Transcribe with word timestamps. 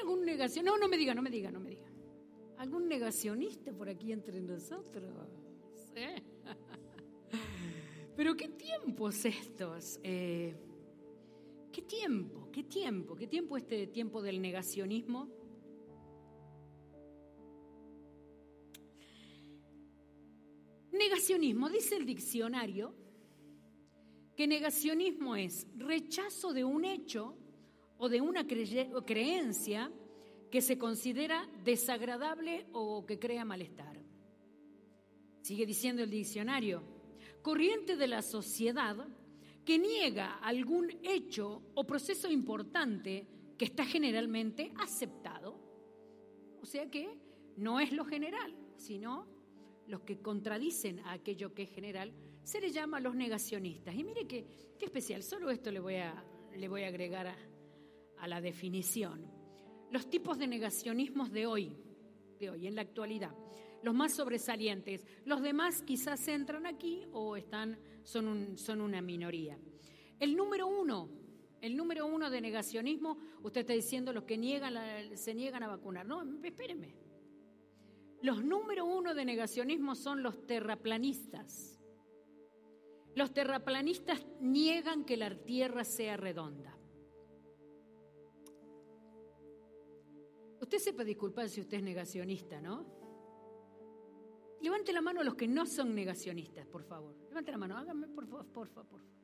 algún 0.00 0.24
negacionista? 0.24 0.70
No, 0.70 0.78
no 0.78 0.88
me 0.88 0.96
diga, 0.96 1.14
no 1.14 1.22
me 1.22 1.30
diga, 1.30 1.50
no 1.50 1.60
me 1.60 1.70
diga. 1.70 1.90
¿Algún 2.58 2.88
negacionista 2.88 3.72
por 3.72 3.88
aquí 3.88 4.12
entre 4.12 4.40
nosotros? 4.40 5.28
¿Eh? 5.94 6.22
Pero 8.16 8.36
qué 8.36 8.48
tiempos 8.48 9.24
estos. 9.24 9.98
Eh, 10.02 10.54
¿Qué 11.72 11.82
tiempo? 11.82 12.50
¿Qué 12.52 12.64
tiempo? 12.64 13.14
¿Qué 13.14 13.26
tiempo 13.26 13.56
este 13.56 13.86
tiempo 13.86 14.20
del 14.20 14.42
negacionismo? 14.42 15.28
Negacionismo, 20.92 21.70
dice 21.70 21.96
el 21.96 22.04
diccionario, 22.04 22.94
que 24.36 24.46
negacionismo 24.46 25.36
es 25.36 25.66
rechazo 25.76 26.52
de 26.52 26.64
un 26.64 26.84
hecho 26.84 27.38
o 28.00 28.08
de 28.08 28.20
una 28.20 28.46
creencia 28.46 29.92
que 30.50 30.62
se 30.62 30.78
considera 30.78 31.46
desagradable 31.62 32.66
o 32.72 33.04
que 33.04 33.18
crea 33.18 33.44
malestar. 33.44 34.00
Sigue 35.42 35.66
diciendo 35.66 36.02
el 36.02 36.10
diccionario, 36.10 36.82
corriente 37.42 37.96
de 37.96 38.08
la 38.08 38.22
sociedad 38.22 38.96
que 39.66 39.78
niega 39.78 40.38
algún 40.38 40.90
hecho 41.02 41.62
o 41.74 41.84
proceso 41.84 42.30
importante 42.30 43.26
que 43.58 43.66
está 43.66 43.84
generalmente 43.84 44.72
aceptado. 44.78 45.60
O 46.62 46.64
sea 46.64 46.90
que 46.90 47.18
no 47.58 47.80
es 47.80 47.92
lo 47.92 48.06
general, 48.06 48.56
sino 48.76 49.26
los 49.86 50.00
que 50.00 50.22
contradicen 50.22 51.00
a 51.00 51.12
aquello 51.12 51.52
que 51.52 51.64
es 51.64 51.70
general, 51.70 52.14
se 52.44 52.62
les 52.62 52.72
llama 52.72 52.98
los 52.98 53.14
negacionistas. 53.14 53.94
Y 53.94 54.04
mire 54.04 54.26
qué, 54.26 54.46
qué 54.78 54.86
especial, 54.86 55.22
solo 55.22 55.50
esto 55.50 55.70
le 55.70 55.80
voy 55.80 55.96
a, 55.96 56.24
le 56.56 56.66
voy 56.66 56.84
a 56.84 56.88
agregar 56.88 57.26
a, 57.26 57.49
a 58.20 58.28
la 58.28 58.40
definición. 58.40 59.26
Los 59.90 60.08
tipos 60.08 60.38
de 60.38 60.46
negacionismos 60.46 61.32
de 61.32 61.46
hoy, 61.46 61.76
de 62.38 62.50
hoy, 62.50 62.66
en 62.66 62.74
la 62.74 62.82
actualidad 62.82 63.34
los 63.82 63.94
más 63.94 64.14
sobresalientes. 64.14 65.06
Los 65.24 65.42
demás 65.42 65.82
quizás 65.82 66.26
entran 66.28 66.66
aquí 66.66 67.06
o 67.12 67.36
están, 67.36 67.78
son, 68.02 68.56
son 68.56 68.80
una 68.80 69.00
minoría. 69.00 69.58
El 70.18 70.36
número 70.36 70.66
uno, 70.66 71.08
el 71.60 71.76
número 71.76 72.06
uno 72.06 72.30
de 72.30 72.40
negacionismo, 72.40 73.18
usted 73.42 73.62
está 73.62 73.72
diciendo 73.72 74.12
los 74.12 74.24
que 74.24 74.38
niegan 74.38 75.16
se 75.16 75.34
niegan 75.34 75.62
a 75.62 75.68
vacunar. 75.68 76.06
No, 76.06 76.22
espéreme. 76.42 76.94
Los 78.22 78.44
número 78.44 78.84
uno 78.84 79.14
de 79.14 79.24
negacionismo 79.24 79.94
son 79.94 80.22
los 80.22 80.46
terraplanistas. 80.46 81.80
Los 83.14 83.32
terraplanistas 83.32 84.24
niegan 84.40 85.04
que 85.04 85.16
la 85.16 85.34
Tierra 85.34 85.84
sea 85.84 86.16
redonda. 86.16 86.76
Usted 90.70 90.84
sepa 90.92 91.02
disculpar 91.02 91.48
si 91.48 91.60
usted 91.60 91.78
es 91.78 91.82
negacionista, 91.82 92.60
¿no? 92.60 92.86
Levante 94.60 94.92
la 94.92 95.00
mano 95.00 95.20
a 95.20 95.24
los 95.24 95.34
que 95.34 95.48
no 95.48 95.66
son 95.66 95.92
negacionistas, 95.92 96.64
por 96.64 96.84
favor. 96.84 97.16
Levante 97.28 97.50
la 97.50 97.58
mano, 97.58 97.76
háganme, 97.76 98.06
por 98.06 98.24
favor, 98.24 98.46
por 98.46 98.68
favor, 98.68 98.86
por 98.88 99.00
favor. 99.00 99.16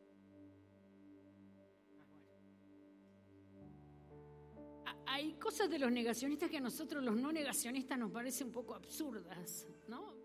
Hay 5.07 5.35
cosas 5.35 5.71
de 5.71 5.79
los 5.79 5.93
negacionistas 5.93 6.51
que 6.51 6.57
a 6.57 6.61
nosotros 6.61 7.05
los 7.05 7.15
no 7.15 7.31
negacionistas 7.31 7.97
nos 7.97 8.11
parecen 8.11 8.49
un 8.49 8.53
poco 8.53 8.75
absurdas, 8.75 9.69
¿no? 9.87 10.17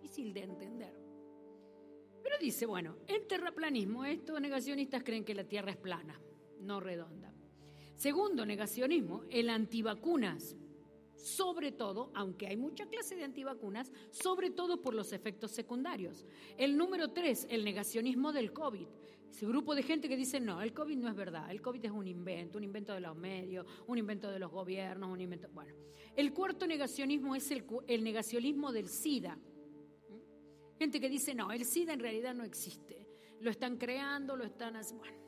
Difícil 0.00 0.32
de 0.32 0.44
entender. 0.44 0.94
Pero 2.22 2.38
dice, 2.38 2.64
bueno, 2.64 2.98
el 3.08 3.26
terraplanismo, 3.26 4.04
estos 4.04 4.40
negacionistas 4.40 5.02
creen 5.02 5.24
que 5.24 5.34
la 5.34 5.42
Tierra 5.42 5.72
es 5.72 5.78
plana, 5.78 6.16
no 6.60 6.78
redonda. 6.78 7.31
Segundo 7.94 8.44
negacionismo, 8.46 9.22
el 9.30 9.50
antivacunas 9.50 10.56
sobre 11.22 11.70
todo, 11.70 12.10
aunque 12.14 12.48
hay 12.48 12.56
mucha 12.56 12.86
clase 12.86 13.14
de 13.14 13.24
antivacunas, 13.24 13.92
sobre 14.10 14.50
todo 14.50 14.82
por 14.82 14.92
los 14.94 15.12
efectos 15.12 15.52
secundarios. 15.52 16.26
El 16.58 16.76
número 16.76 17.12
tres, 17.12 17.46
el 17.48 17.64
negacionismo 17.64 18.32
del 18.32 18.52
COVID. 18.52 18.86
Ese 19.30 19.46
grupo 19.46 19.74
de 19.74 19.82
gente 19.82 20.08
que 20.08 20.16
dice, 20.16 20.40
no, 20.40 20.60
el 20.60 20.74
COVID 20.74 20.96
no 20.98 21.08
es 21.08 21.14
verdad, 21.14 21.50
el 21.50 21.62
COVID 21.62 21.86
es 21.86 21.90
un 21.90 22.06
invento, 22.06 22.58
un 22.58 22.64
invento 22.64 22.92
de 22.92 23.00
los 23.00 23.16
medios, 23.16 23.66
un 23.86 23.96
invento 23.96 24.30
de 24.30 24.38
los 24.38 24.50
gobiernos, 24.50 25.08
un 25.08 25.20
invento... 25.20 25.48
Bueno, 25.52 25.74
el 26.16 26.34
cuarto 26.34 26.66
negacionismo 26.66 27.34
es 27.34 27.50
el, 27.50 28.04
negacionismo 28.04 28.72
del 28.72 28.88
SIDA. 28.88 29.38
Gente 30.78 31.00
que 31.00 31.08
dice, 31.08 31.34
no, 31.34 31.52
el 31.52 31.64
SIDA 31.64 31.94
en 31.94 32.00
realidad 32.00 32.34
no 32.34 32.44
existe, 32.44 33.06
lo 33.40 33.50
están 33.50 33.78
creando, 33.78 34.36
lo 34.36 34.44
están... 34.44 34.74
Bueno. 34.98 35.21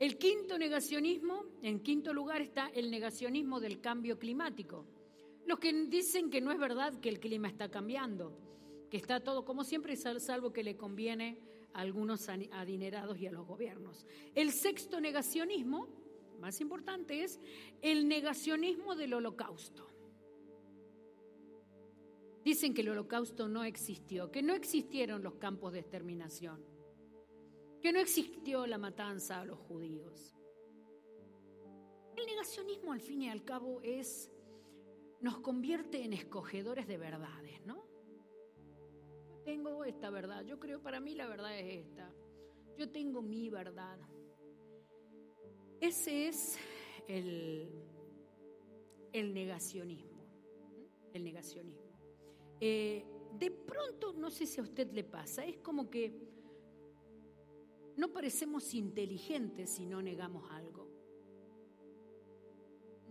El 0.00 0.18
quinto 0.18 0.58
negacionismo, 0.58 1.44
en 1.62 1.80
quinto 1.80 2.12
lugar 2.12 2.42
está 2.42 2.68
el 2.74 2.90
negacionismo 2.90 3.60
del 3.60 3.80
cambio 3.80 4.18
climático. 4.18 4.86
Los 5.46 5.58
que 5.58 5.72
dicen 5.72 6.30
que 6.30 6.40
no 6.40 6.50
es 6.50 6.58
verdad 6.58 6.98
que 7.00 7.08
el 7.08 7.20
clima 7.20 7.48
está 7.48 7.70
cambiando, 7.70 8.36
que 8.90 8.96
está 8.96 9.20
todo 9.20 9.44
como 9.44 9.62
siempre, 9.62 9.96
salvo 9.96 10.52
que 10.52 10.64
le 10.64 10.76
conviene 10.76 11.38
a 11.72 11.80
algunos 11.80 12.28
adinerados 12.28 13.18
y 13.20 13.26
a 13.26 13.32
los 13.32 13.46
gobiernos. 13.46 14.06
El 14.34 14.50
sexto 14.52 15.00
negacionismo, 15.00 15.88
más 16.40 16.60
importante, 16.60 17.22
es 17.22 17.38
el 17.80 18.08
negacionismo 18.08 18.96
del 18.96 19.14
holocausto. 19.14 19.86
Dicen 22.44 22.74
que 22.74 22.82
el 22.82 22.90
holocausto 22.90 23.48
no 23.48 23.64
existió, 23.64 24.30
que 24.30 24.42
no 24.42 24.54
existieron 24.54 25.22
los 25.22 25.36
campos 25.36 25.72
de 25.72 25.80
exterminación, 25.80 26.62
que 27.84 27.92
no 27.92 27.98
existió 27.98 28.66
la 28.66 28.78
matanza 28.78 29.42
a 29.42 29.44
los 29.44 29.58
judíos. 29.58 30.34
El 32.16 32.24
negacionismo, 32.24 32.92
al 32.92 33.00
fin 33.02 33.20
y 33.20 33.28
al 33.28 33.44
cabo, 33.44 33.82
es 33.82 34.32
nos 35.20 35.40
convierte 35.40 36.02
en 36.02 36.14
escogedores 36.14 36.86
de 36.88 36.96
verdades, 36.96 37.60
¿no? 37.66 37.86
Yo 39.28 39.36
tengo 39.44 39.84
esta 39.84 40.08
verdad, 40.08 40.46
yo 40.46 40.58
creo 40.58 40.80
para 40.80 40.98
mí 40.98 41.14
la 41.14 41.26
verdad 41.26 41.58
es 41.58 41.84
esta, 41.84 42.10
yo 42.78 42.90
tengo 42.90 43.20
mi 43.20 43.50
verdad. 43.50 43.98
Ese 45.78 46.28
es 46.28 46.56
el, 47.06 47.68
el 49.12 49.34
negacionismo, 49.34 50.24
el 51.12 51.22
negacionismo. 51.22 52.00
Eh, 52.60 53.04
de 53.38 53.50
pronto, 53.50 54.14
no 54.14 54.30
sé 54.30 54.46
si 54.46 54.58
a 54.58 54.62
usted 54.62 54.90
le 54.90 55.04
pasa, 55.04 55.44
es 55.44 55.58
como 55.58 55.90
que 55.90 56.32
no 57.96 58.12
parecemos 58.12 58.74
inteligentes 58.74 59.70
si 59.70 59.86
no 59.86 60.02
negamos 60.02 60.50
algo. 60.50 60.88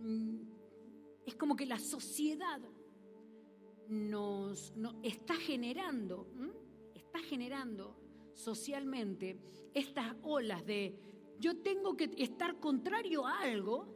Mm, 0.00 0.42
es 1.26 1.34
como 1.36 1.56
que 1.56 1.66
la 1.66 1.78
sociedad 1.78 2.60
nos, 3.88 4.74
está 5.02 5.34
generando, 5.34 6.28
está 6.94 7.20
generando 7.20 7.96
socialmente 8.34 9.38
estas 9.72 10.14
olas 10.22 10.64
de 10.66 10.98
yo 11.38 11.56
tengo 11.58 11.96
que 11.96 12.10
estar 12.18 12.60
contrario 12.60 13.26
a 13.26 13.40
algo, 13.40 13.86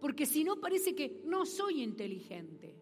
porque 0.00 0.26
si 0.26 0.44
no 0.44 0.60
parece 0.60 0.94
que 0.94 1.22
no 1.24 1.44
soy 1.44 1.82
inteligente. 1.82 2.76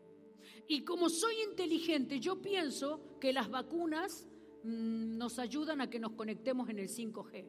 Y 0.68 0.82
como 0.82 1.08
soy 1.08 1.34
inteligente, 1.48 2.20
yo 2.20 2.40
pienso 2.42 3.18
que 3.20 3.32
las 3.32 3.48
vacunas 3.48 4.28
nos 4.66 5.38
ayudan 5.38 5.80
a 5.80 5.88
que 5.88 5.98
nos 5.98 6.12
conectemos 6.12 6.68
en 6.68 6.78
el 6.78 6.88
5G. 6.88 7.46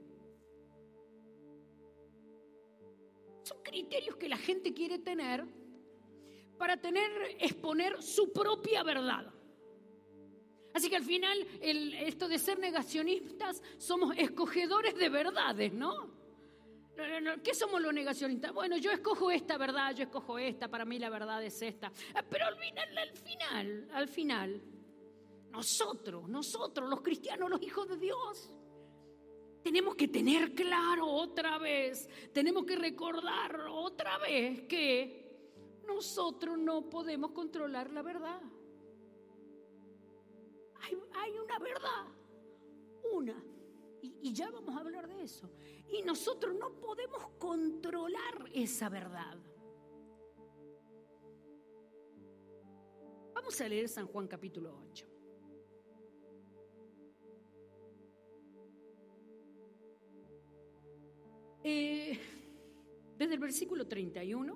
Son 3.43 3.63
criterios 3.63 4.17
que 4.17 4.29
la 4.29 4.37
gente 4.37 4.73
quiere 4.73 4.99
tener 4.99 5.45
para 6.57 6.77
tener, 6.77 7.09
exponer 7.39 8.01
su 8.01 8.31
propia 8.31 8.83
verdad. 8.83 9.33
Así 10.73 10.89
que 10.89 10.97
al 10.97 11.03
final, 11.03 11.37
esto 11.61 12.27
de 12.27 12.37
ser 12.37 12.59
negacionistas, 12.59 13.63
somos 13.77 14.15
escogedores 14.17 14.95
de 14.95 15.09
verdades, 15.09 15.73
¿no? 15.73 16.15
¿Qué 17.43 17.53
somos 17.53 17.81
los 17.81 17.93
negacionistas? 17.93 18.51
Bueno, 18.53 18.77
yo 18.77 18.91
escojo 18.91 19.31
esta 19.31 19.57
verdad, 19.57 19.95
yo 19.95 20.03
escojo 20.03 20.37
esta, 20.37 20.67
para 20.67 20.83
mí 20.83 20.99
la 20.99 21.09
verdad 21.09 21.43
es 21.43 21.61
esta. 21.61 21.91
Ah, 22.13 22.23
pero 22.27 22.45
al 22.45 22.57
al 22.97 23.11
final, 23.11 23.89
al 23.93 24.07
final, 24.07 24.61
nosotros, 25.51 26.27
nosotros, 26.29 26.89
los 26.89 27.01
cristianos, 27.01 27.49
los 27.49 27.61
hijos 27.61 27.87
de 27.87 27.97
Dios, 27.97 28.51
tenemos 29.63 29.95
que 29.95 30.07
tener 30.07 30.53
claro 30.53 31.07
otra 31.07 31.57
vez, 31.57 32.07
tenemos 32.31 32.65
que 32.65 32.75
recordar 32.75 33.67
otra 33.69 34.17
vez 34.17 34.61
que 34.61 35.27
nosotros 35.85 36.57
no 36.57 36.89
podemos 36.89 37.31
controlar 37.31 37.91
la 37.91 38.01
verdad. 38.01 38.41
Hay, 40.83 41.37
una 41.37 41.59
verdad, 41.59 42.05
una, 43.11 43.43
y, 44.01 44.29
y 44.29 44.33
ya 44.33 44.49
vamos 44.49 44.73
a 44.75 44.79
hablar 44.79 45.07
de 45.07 45.23
eso. 45.23 45.49
Y 45.89 46.01
nosotros 46.03 46.55
no 46.55 46.79
podemos 46.79 47.27
controlar 47.37 48.49
esa 48.53 48.87
verdad. 48.87 49.37
Vamos 53.33 53.59
a 53.59 53.67
leer 53.67 53.89
San 53.89 54.07
Juan 54.07 54.27
capítulo 54.27 54.79
8. 54.91 55.16
Eh, 61.63 62.17
desde 63.17 63.33
el 63.33 63.39
versículo 63.39 63.87
31 63.87 64.55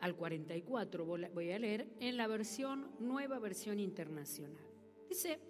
al 0.00 0.16
44, 0.16 1.04
voy 1.04 1.50
a 1.50 1.58
leer 1.58 1.88
en 2.00 2.16
la 2.16 2.26
versión, 2.26 2.90
nueva 2.98 3.38
versión 3.38 3.78
internacional. 3.78 4.64
Dice, 5.08 5.40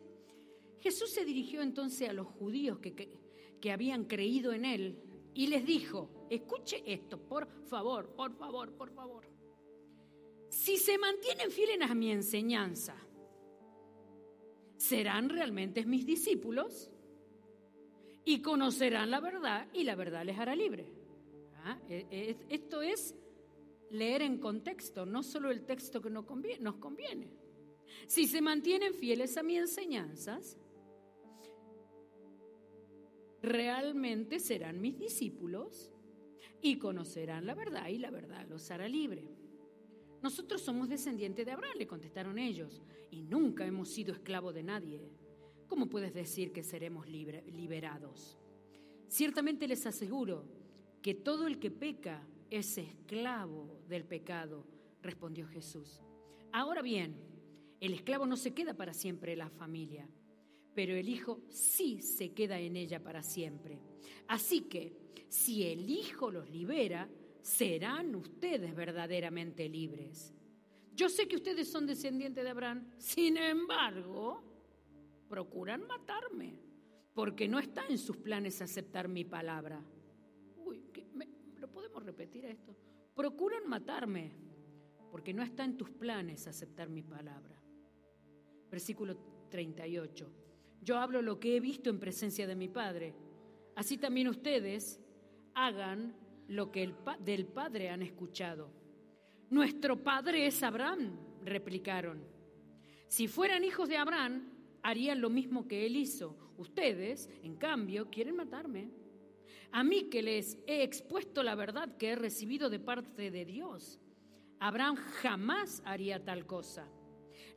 Jesús 0.81 1.11
se 1.11 1.25
dirigió 1.25 1.63
entonces 1.63 2.09
a 2.09 2.13
los 2.13 2.27
judíos 2.27 2.79
que, 2.79 2.95
que, 3.61 3.73
habían 3.73 4.05
creído 4.05 4.53
en 4.53 4.65
él 4.65 4.99
y 5.35 5.47
les 5.47 5.65
dijo, 5.65 6.27
escuche 6.31 6.83
esto, 6.87 7.19
por 7.19 7.47
favor, 7.67 8.15
por 8.15 8.33
favor, 8.33 8.73
por 8.73 8.91
favor. 8.91 9.29
Si 10.49 10.79
se 10.79 10.99
mantienen 10.99 11.51
fieles 11.51 11.89
a 11.89 11.95
mi 11.95 12.11
enseñanza, 12.11 12.97
serán 14.77 15.29
realmente 15.29 15.85
mis 15.85 16.07
discípulos 16.07 16.91
y 18.25 18.43
conocerán 18.43 19.11
la 19.11 19.21
verdad 19.21 19.69
y 19.73 19.85
la 19.85 19.95
verdad 19.95 20.25
les 20.25 20.39
hará 20.39 20.55
libre. 20.55 20.87
Ah, 21.57 21.79
e, 21.89 22.07
e, 22.11 22.37
esto 22.49 22.83
es 22.83 23.15
leer 23.91 24.23
en 24.23 24.39
contexto, 24.39 25.05
no 25.05 25.23
solo 25.23 25.51
el 25.51 25.65
texto 25.65 26.01
que 26.01 26.11
nos 26.11 26.25
conviene. 26.27 27.29
Si 28.07 28.27
se 28.27 28.41
mantienen 28.41 28.95
fieles 28.95 29.37
a 29.37 29.43
mis 29.43 29.59
enseñanzas, 29.59 30.57
realmente 33.43 34.39
serán 34.39 34.81
mis 34.81 34.99
discípulos 34.99 35.91
y 36.63 36.77
conocerán 36.77 37.47
la 37.47 37.55
verdad 37.55 37.89
y 37.89 37.99
la 37.99 38.11
verdad 38.11 38.47
los 38.49 38.71
hará 38.71 38.89
libre. 38.89 39.25
Nosotros 40.23 40.61
somos 40.61 40.89
descendientes 40.89 41.47
de 41.47 41.53
Abraham, 41.53 41.79
le 41.79 41.87
contestaron 41.87 42.39
ellos, 42.39 42.83
y 43.11 43.23
nunca 43.23 43.65
hemos 43.65 43.89
sido 43.89 44.13
esclavos 44.13 44.55
de 44.55 44.63
nadie. 44.63 45.09
¿Cómo 45.71 45.89
puedes 45.89 46.13
decir 46.13 46.53
que 46.53 46.65
seremos 46.65 47.07
liberados? 47.07 48.37
Ciertamente 49.07 49.69
les 49.69 49.87
aseguro 49.87 50.45
que 51.01 51.15
todo 51.15 51.47
el 51.47 51.61
que 51.61 51.71
peca 51.71 52.27
es 52.51 52.77
esclavo 52.77 53.81
del 53.89 54.05
pecado, 54.05 54.67
respondió 55.01 55.47
Jesús. 55.47 56.03
Ahora 56.51 56.83
bien, 56.83 57.15
el 57.79 57.95
esclavo 57.95 58.27
no 58.27 58.37
se 58.37 58.53
queda 58.53 58.75
para 58.75 58.93
siempre 58.93 59.35
en 59.35 59.39
la 59.39 59.49
familia, 59.49 60.09
pero 60.75 60.97
el 60.97 61.09
hijo 61.09 61.41
sí 61.49 62.03
se 62.03 62.33
queda 62.33 62.59
en 62.59 62.75
ella 62.75 63.01
para 63.01 63.23
siempre. 63.23 63.79
Así 64.27 64.63
que, 64.63 64.93
si 65.29 65.63
el 65.63 65.89
hijo 65.89 66.33
los 66.33 66.51
libera, 66.51 67.09
serán 67.43 68.17
ustedes 68.17 68.75
verdaderamente 68.75 69.69
libres. 69.69 70.35
Yo 70.97 71.09
sé 71.09 71.29
que 71.29 71.37
ustedes 71.37 71.71
son 71.71 71.87
descendientes 71.87 72.43
de 72.43 72.51
Abraham, 72.51 72.91
sin 72.99 73.37
embargo, 73.37 74.50
procuran 75.31 75.87
matarme, 75.87 76.59
porque 77.15 77.47
no 77.47 77.61
está 77.61 77.87
en 77.89 77.99
sus 77.99 78.17
planes 78.17 78.61
aceptar 78.61 79.07
mi 79.07 79.25
palabra. 79.25 79.81
Uy, 80.57 80.83
¿lo 81.57 81.71
podemos 81.71 82.05
repetir 82.05 82.45
esto? 82.47 82.75
Procuran 83.15 83.69
matarme, 83.69 84.33
porque 85.13 85.33
no 85.33 85.45
está 85.45 85.63
en 85.63 85.77
tus 85.77 85.89
planes 85.89 86.49
aceptar 86.49 86.89
mi 86.89 87.05
palabra. 87.05 87.57
Versículo 88.69 89.17
38. 89.49 90.33
Yo 90.83 90.99
hablo 90.99 91.23
lo 91.23 91.39
que 91.39 91.57
he 91.57 91.61
visto 91.61 91.91
en 91.91 92.01
presencia 92.01 92.49
de 92.49 92.57
mi 92.57 92.69
Padre. 92.69 93.15
Así 93.77 93.99
también 93.99 94.27
ustedes 94.27 95.01
hagan 95.55 96.17
lo 96.49 96.73
que 96.73 96.93
del 97.21 97.47
Padre 97.47 97.91
han 97.91 98.03
escuchado. 98.03 98.73
Nuestro 99.49 100.03
Padre 100.03 100.49
es 100.49 100.61
Abraham, 100.65 101.17
replicaron. 101.45 102.21
Si 103.07 103.29
fueran 103.29 103.63
hijos 103.63 103.89
de 103.89 103.97
Abraham, 103.97 104.60
harían 104.83 105.21
lo 105.21 105.31
mismo 105.31 105.67
que 105.67 105.87
él 105.87 105.97
hizo. 105.97 106.37
Ustedes, 106.59 107.29
en 107.43 107.57
cambio, 107.57 108.11
quieren 108.11 108.37
matarme. 108.37 108.91
A 109.73 109.85
mí 109.85 110.11
que 110.11 110.23
les 110.23 110.59
he 110.67 110.83
expuesto 110.83 111.43
la 111.43 111.55
verdad 111.55 111.97
que 111.97 112.11
he 112.11 112.17
recibido 112.17 112.71
de 112.71 112.81
parte 112.81 113.31
de 113.31 113.45
Dios. 113.45 114.01
Abraham 114.59 114.97
jamás 114.97 115.83
haría 115.85 116.25
tal 116.25 116.47
cosa. 116.47 116.89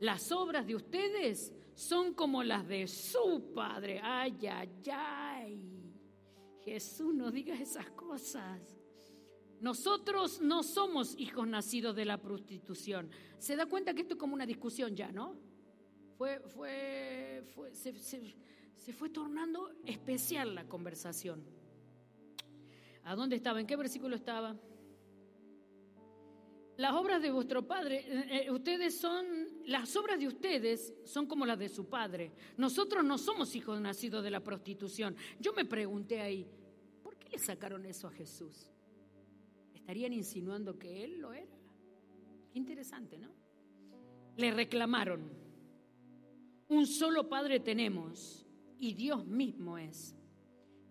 Las 0.00 0.32
obras 0.32 0.66
de 0.66 0.76
ustedes 0.76 1.52
son 1.74 2.14
como 2.14 2.42
las 2.42 2.66
de 2.66 2.86
su 2.86 3.52
padre. 3.54 4.00
Ay, 4.02 4.46
ay, 4.46 4.70
ay. 4.90 5.74
Jesús 6.64 7.14
no 7.14 7.30
diga 7.30 7.54
esas 7.54 7.90
cosas. 7.90 8.74
Nosotros 9.60 10.40
no 10.40 10.62
somos 10.62 11.18
hijos 11.18 11.46
nacidos 11.46 11.94
de 11.96 12.04
la 12.04 12.20
prostitución. 12.20 13.10
Se 13.38 13.56
da 13.56 13.66
cuenta 13.66 13.92
que 13.94 14.02
esto 14.02 14.14
es 14.14 14.20
como 14.20 14.34
una 14.34 14.46
discusión 14.46 14.94
ya, 14.94 15.10
¿no? 15.10 15.36
Fue, 16.16 16.40
fue, 16.40 17.42
se, 17.72 18.92
fue 18.92 19.10
tornando 19.10 19.72
especial 19.84 20.54
la 20.54 20.64
conversación. 20.68 21.44
¿A 23.04 23.14
dónde 23.14 23.36
estaba? 23.36 23.60
¿En 23.60 23.66
qué 23.66 23.76
versículo 23.76 24.16
estaba? 24.16 24.56
Las 26.76 26.92
obras 26.92 27.22
de 27.22 27.30
vuestro 27.30 27.66
padre, 27.66 28.04
eh, 28.06 28.46
eh, 28.46 28.50
ustedes 28.50 28.98
son, 28.98 29.24
las 29.66 29.94
obras 29.94 30.18
de 30.18 30.26
ustedes 30.26 30.92
son 31.04 31.26
como 31.26 31.46
las 31.46 31.58
de 31.58 31.68
su 31.68 31.88
padre. 31.88 32.32
Nosotros 32.56 33.04
no 33.04 33.16
somos 33.16 33.54
hijos 33.54 33.80
nacidos 33.80 34.24
de 34.24 34.30
la 34.30 34.40
prostitución. 34.40 35.16
Yo 35.38 35.52
me 35.52 35.64
pregunté 35.64 36.20
ahí, 36.20 36.48
¿por 37.02 37.16
qué 37.16 37.28
le 37.28 37.38
sacaron 37.38 37.86
eso 37.86 38.08
a 38.08 38.10
Jesús? 38.10 38.74
estarían 39.84 40.14
insinuando 40.14 40.78
que 40.78 41.04
él 41.04 41.20
lo 41.20 41.34
era. 41.34 41.52
Qué 42.50 42.58
interesante, 42.58 43.18
¿no? 43.18 43.28
Le 44.38 44.50
reclamaron, 44.50 45.30
un 46.74 46.86
solo 46.86 47.28
Padre 47.28 47.60
tenemos 47.60 48.46
y 48.78 48.94
Dios 48.94 49.26
mismo 49.26 49.78
es. 49.78 50.14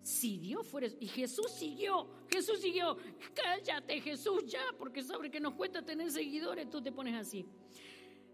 Si 0.02 0.38
Dios 0.38 0.66
fuera... 0.66 0.88
Y 1.00 1.06
Jesús 1.06 1.50
siguió, 1.50 2.08
Jesús 2.30 2.60
siguió. 2.60 2.96
Cállate 3.34 4.00
Jesús 4.00 4.44
ya, 4.46 4.64
porque 4.78 5.02
sobre 5.02 5.30
que 5.30 5.40
nos 5.40 5.54
cuesta 5.54 5.84
tener 5.84 6.10
seguidores, 6.10 6.68
tú 6.68 6.82
te 6.82 6.92
pones 6.92 7.14
así. 7.14 7.46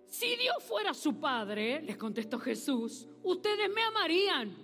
Si 0.06 0.36
Dios 0.36 0.56
fuera 0.64 0.92
su 0.92 1.20
Padre, 1.20 1.82
les 1.82 1.96
contestó 1.96 2.38
Jesús, 2.38 3.06
ustedes 3.22 3.70
me 3.72 3.82
amarían. 3.82 4.56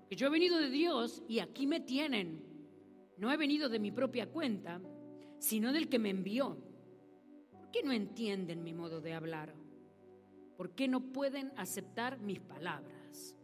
Porque 0.00 0.16
yo 0.16 0.26
he 0.26 0.30
venido 0.30 0.58
de 0.58 0.70
Dios 0.70 1.22
y 1.28 1.38
aquí 1.38 1.66
me 1.66 1.80
tienen. 1.80 2.44
No 3.18 3.30
he 3.30 3.36
venido 3.36 3.68
de 3.68 3.78
mi 3.78 3.92
propia 3.92 4.26
cuenta, 4.26 4.80
sino 5.38 5.72
del 5.72 5.88
que 5.88 5.98
me 5.98 6.10
envió. 6.10 6.58
¿Por 7.50 7.70
qué 7.70 7.82
no 7.82 7.92
entienden 7.92 8.64
mi 8.64 8.72
modo 8.72 9.00
de 9.00 9.14
hablar? 9.14 9.54
¿Por 10.56 10.74
qué 10.74 10.88
no 10.88 11.12
pueden 11.12 11.52
aceptar 11.56 12.18
mis 12.18 12.40
palabras? 12.40 13.36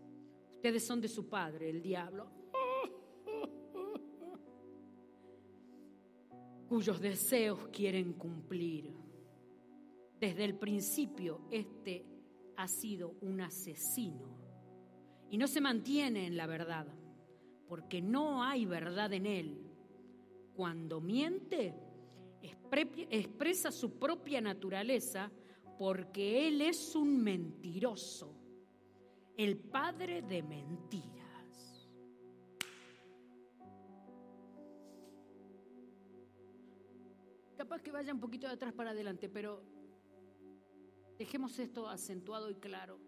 Ustedes 0.55 0.85
son 0.85 1.00
de 1.00 1.09
su 1.09 1.29
padre, 1.29 1.70
el 1.70 1.82
diablo, 1.82 2.31
cuyos 6.69 7.00
deseos 7.00 7.69
quieren 7.69 8.14
cumplir. 8.14 8.93
Desde 10.19 10.44
el 10.44 10.55
principio, 10.55 11.43
este 11.51 12.06
ha 12.56 12.69
sido 12.69 13.17
un 13.20 13.41
asesino 13.41 14.39
y 15.31 15.37
no 15.37 15.48
se 15.48 15.60
mantiene 15.60 16.27
en 16.27 16.37
la 16.37 16.46
verdad 16.46 16.87
porque 17.72 18.03
no 18.03 18.43
hay 18.43 18.67
verdad 18.67 19.15
en 19.15 19.25
él. 19.25 19.56
Cuando 20.55 21.01
miente, 21.01 21.75
expresa 23.10 23.72
su 23.72 23.98
propia 23.98 24.43
naturaleza 24.43 25.32
porque 25.82 26.46
él 26.46 26.60
es 26.60 26.94
un 26.94 27.24
mentiroso, 27.24 28.32
el 29.36 29.58
padre 29.58 30.22
de 30.22 30.41
mentiras. 30.41 31.91
Capaz 37.56 37.82
que 37.82 37.91
vaya 37.91 38.15
un 38.15 38.20
poquito 38.20 38.46
de 38.46 38.53
atrás 38.53 38.72
para 38.72 38.91
adelante, 38.91 39.29
pero 39.29 39.65
dejemos 41.19 41.58
esto 41.58 41.89
acentuado 41.89 42.48
y 42.48 42.55
claro. 42.55 43.01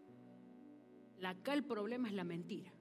Acá 1.23 1.55
el 1.55 1.63
problema 1.63 2.09
es 2.09 2.15
la 2.15 2.25
mentira 2.25 2.73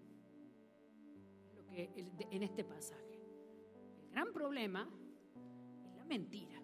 en 1.69 2.41
este 2.41 2.63
pasaje. 2.63 3.21
El 4.05 4.09
gran 4.09 4.33
problema 4.33 4.89
es 5.85 5.95
la 5.95 6.05
mentira. 6.05 6.62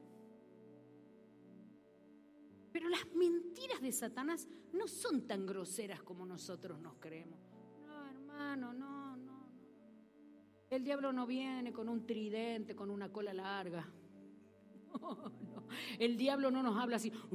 Pero 2.80 2.88
las 2.92 3.06
mentiras 3.14 3.82
de 3.82 3.92
Satanás 3.92 4.48
no 4.72 4.88
son 4.88 5.28
tan 5.28 5.46
groseras 5.46 6.02
como 6.02 6.26
nosotros 6.26 6.80
nos 6.80 6.96
creemos. 6.96 7.38
No, 7.86 8.06
hermano, 8.10 8.72
no, 8.72 9.18
no. 9.18 9.50
El 10.70 10.86
diablo 10.86 11.12
no 11.12 11.28
viene 11.28 11.74
con 11.74 11.90
un 11.90 12.06
tridente, 12.06 12.78
con 12.78 12.90
una 12.90 13.12
cola 13.12 13.34
larga. 13.34 13.86
El 16.00 16.16
diablo 16.16 16.52
no 16.52 16.64
nos 16.64 16.78
habla 16.78 16.96
así. 16.96 17.12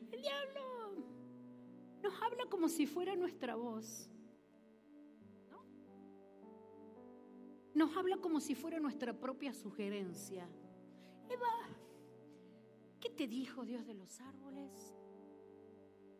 El 0.00 0.22
diablo 0.22 0.94
nos 2.02 2.22
habla 2.22 2.46
como 2.48 2.70
si 2.70 2.86
fuera 2.86 3.14
nuestra 3.14 3.54
voz. 3.54 4.08
Nos 7.76 7.94
habla 7.94 8.16
como 8.16 8.40
si 8.40 8.54
fuera 8.54 8.80
nuestra 8.80 9.12
propia 9.12 9.52
sugerencia. 9.52 10.48
Eva, 11.28 11.68
¿qué 12.98 13.10
te 13.10 13.28
dijo 13.28 13.66
Dios 13.66 13.86
de 13.86 13.92
los 13.92 14.18
árboles? 14.18 14.94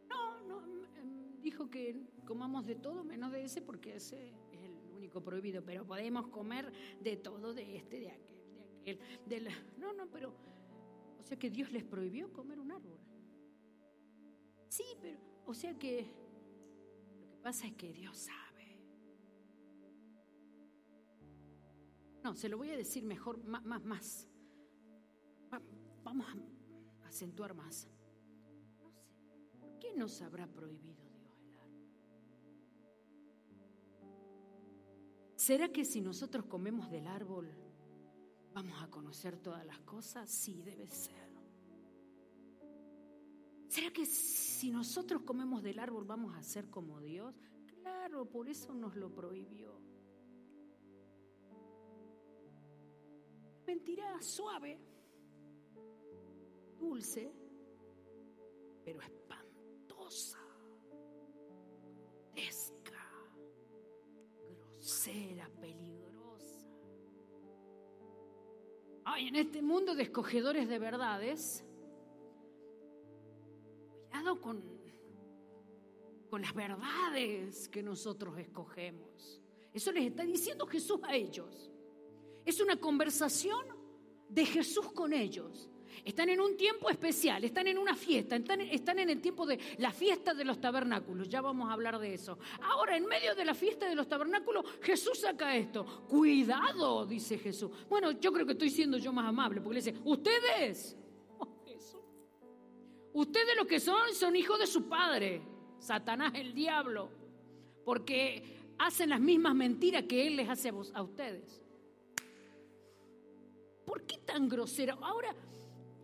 No, 0.06 0.42
no, 0.42 0.62
em, 0.98 1.40
dijo 1.40 1.70
que 1.70 1.98
comamos 2.26 2.66
de 2.66 2.74
todo 2.74 3.02
menos 3.04 3.32
de 3.32 3.42
ese 3.42 3.62
porque 3.62 3.96
ese 3.96 4.34
es 4.52 4.60
el 4.64 4.72
único 4.72 4.96
único 4.96 5.22
prohibido, 5.22 5.64
pero 5.64 5.86
podemos 5.86 6.26
comer 6.28 6.70
de 7.00 7.16
todo, 7.16 7.54
de 7.54 7.76
este, 7.76 8.00
de 8.00 8.10
aquel, 8.10 8.52
de 8.52 8.62
aquel, 8.80 8.98
de 9.24 9.40
la... 9.40 9.50
No, 9.78 9.94
no, 9.94 10.10
pero... 10.10 10.34
O 11.18 11.22
sea 11.22 11.38
que 11.38 11.48
Dios 11.48 11.72
les 11.72 11.84
prohibió 11.84 12.30
comer 12.34 12.60
un 12.60 12.70
árbol. 12.70 12.98
Sí, 14.68 14.84
pero... 15.00 15.18
O 15.46 15.54
sea 15.54 15.72
que... 15.78 16.06
Lo 17.18 17.30
que 17.30 17.36
pasa 17.42 17.66
es 17.66 17.72
que 17.72 17.94
Dios 17.94 18.14
sabe. 18.14 18.45
No, 22.26 22.34
se 22.34 22.48
lo 22.48 22.58
voy 22.58 22.70
a 22.72 22.76
decir 22.76 23.04
mejor, 23.04 23.40
más, 23.44 23.64
más, 23.64 23.84
más. 23.84 24.28
Vamos 26.02 26.26
a 26.26 27.06
acentuar 27.06 27.54
más. 27.54 27.86
No 28.80 28.90
sé, 28.90 29.56
¿por 29.60 29.78
qué 29.78 29.94
nos 29.94 30.20
habrá 30.22 30.48
prohibido 30.48 31.06
¿Será 35.36 35.68
que 35.68 35.84
si 35.84 36.00
nosotros 36.00 36.46
comemos 36.46 36.90
del 36.90 37.06
árbol 37.06 37.48
vamos 38.52 38.82
a 38.82 38.90
conocer 38.90 39.36
todas 39.36 39.64
las 39.64 39.78
cosas? 39.82 40.28
Sí, 40.28 40.62
debe 40.62 40.90
ser. 40.90 41.30
¿Será 43.68 43.92
que 43.92 44.04
si 44.04 44.72
nosotros 44.72 45.22
comemos 45.22 45.62
del 45.62 45.78
árbol 45.78 46.04
vamos 46.04 46.34
a 46.34 46.42
ser 46.42 46.70
como 46.70 47.00
Dios? 47.00 47.36
Claro, 47.66 48.28
por 48.28 48.48
eso 48.48 48.74
nos 48.74 48.96
lo 48.96 49.14
prohibió. 49.14 49.95
Mentira 53.66 54.20
suave, 54.22 54.78
dulce, 56.78 57.32
pero 58.84 59.00
espantosa. 59.00 60.38
Es 62.34 62.72
era 65.10 65.48
peligrosa. 65.60 66.66
Ay, 69.04 69.28
en 69.28 69.36
este 69.36 69.62
mundo 69.62 69.94
de 69.94 70.02
escogedores 70.02 70.68
de 70.68 70.78
verdades, 70.78 71.64
cuidado 74.10 74.40
con, 74.40 74.62
con 76.28 76.42
las 76.42 76.54
verdades 76.54 77.68
que 77.68 77.82
nosotros 77.82 78.38
escogemos. 78.38 79.40
Eso 79.72 79.92
les 79.92 80.06
está 80.06 80.24
diciendo 80.24 80.66
Jesús 80.66 81.00
a 81.04 81.14
ellos. 81.14 81.70
Es 82.46 82.60
una 82.60 82.76
conversación 82.76 83.66
de 84.28 84.46
Jesús 84.46 84.92
con 84.92 85.12
ellos. 85.12 85.68
Están 86.04 86.28
en 86.28 86.40
un 86.40 86.56
tiempo 86.56 86.88
especial, 86.88 87.42
están 87.42 87.66
en 87.66 87.78
una 87.78 87.96
fiesta, 87.96 88.36
están, 88.36 88.60
en 89.00 89.10
el 89.10 89.20
tiempo 89.20 89.44
de 89.44 89.58
la 89.78 89.90
fiesta 89.90 90.34
de 90.34 90.44
los 90.44 90.60
tabernáculos, 90.60 91.28
ya 91.28 91.40
vamos 91.40 91.68
a 91.68 91.72
hablar 91.72 91.98
de 91.98 92.14
eso. 92.14 92.38
Ahora, 92.62 92.96
en 92.96 93.06
medio 93.06 93.34
de 93.34 93.44
la 93.44 93.54
fiesta 93.54 93.88
de 93.88 93.96
los 93.96 94.08
tabernáculos, 94.08 94.64
Jesús 94.82 95.18
saca 95.18 95.56
esto. 95.56 95.84
Cuidado, 96.08 97.06
dice 97.06 97.38
Jesús. 97.38 97.72
Bueno, 97.88 98.12
yo 98.12 98.32
creo 98.32 98.46
que 98.46 98.52
estoy 98.52 98.70
siendo 98.70 98.98
yo 98.98 99.12
más 99.12 99.26
amable, 99.26 99.60
porque 99.60 99.80
le 99.80 99.84
dice, 99.84 100.00
ustedes, 100.04 100.96
oh, 101.38 101.48
ustedes 103.14 103.56
lo 103.56 103.66
que 103.66 103.80
son 103.80 104.14
son 104.14 104.36
hijos 104.36 104.60
de 104.60 104.66
su 104.68 104.88
padre, 104.88 105.42
Satanás 105.78 106.32
el 106.36 106.54
diablo, 106.54 107.10
porque 107.84 108.74
hacen 108.78 109.10
las 109.10 109.20
mismas 109.20 109.54
mentiras 109.56 110.04
que 110.04 110.26
él 110.26 110.36
les 110.36 110.48
hace 110.48 110.68
a 110.68 111.02
ustedes. 111.02 111.65
¿Por 113.96 114.04
qué 114.04 114.18
tan 114.18 114.46
grosero? 114.46 115.02
Ahora, 115.02 115.34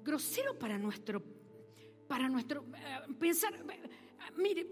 grosero 0.02 0.58
para 0.58 0.78
nuestro, 0.78 1.22
para 2.08 2.26
nuestro 2.26 2.64
eh, 2.74 3.12
pensar. 3.20 3.52
Eh, 3.54 3.80
mire, 4.38 4.66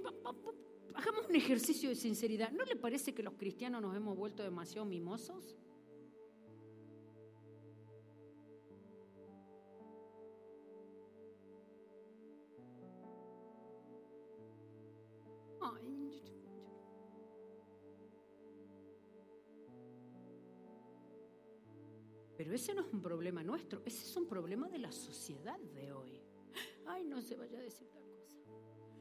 hagamos 0.95 1.27
un 1.29 1.37
ejercicio 1.37 1.91
de 1.91 1.97
sinceridad. 1.97 2.50
¿No 2.50 2.65
le 2.65 2.77
parece 2.77 3.12
que 3.12 3.23
los 3.23 3.35
cristianos 3.35 3.83
nos 3.83 3.95
hemos 3.95 4.17
vuelto 4.17 4.43
demasiado 4.43 4.87
mimosos? 4.87 5.55
Ese 22.61 22.75
no 22.75 22.83
es 22.83 22.93
un 22.93 23.00
problema 23.00 23.43
nuestro, 23.43 23.81
ese 23.87 24.05
es 24.05 24.17
un 24.17 24.26
problema 24.26 24.69
de 24.69 24.79
la 24.79 24.93
sociedad 24.93 25.59
de 25.59 25.93
hoy. 25.93 26.21
Ay, 26.87 27.05
no 27.05 27.23
se 27.23 27.35
vaya 27.37 27.59
a 27.59 27.62
decir 27.62 27.88
tal 27.88 28.02
cosa. 28.11 28.37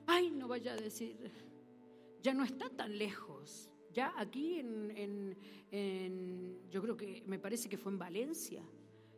Ay, 0.08 0.32
no 0.32 0.48
vaya 0.48 0.74
a 0.74 0.76
decir. 0.78 1.18
Ya 2.22 2.34
no 2.34 2.44
está 2.44 2.70
tan 2.70 2.98
lejos. 2.98 3.70
Ya 3.92 4.14
aquí 4.18 4.60
en, 4.60 5.36
yo 6.70 6.82
creo 6.82 6.96
que 6.96 7.24
me 7.26 7.38
parece 7.38 7.68
que 7.68 7.78
fue 7.78 7.92
en 7.92 8.00
Valencia, 8.00 8.64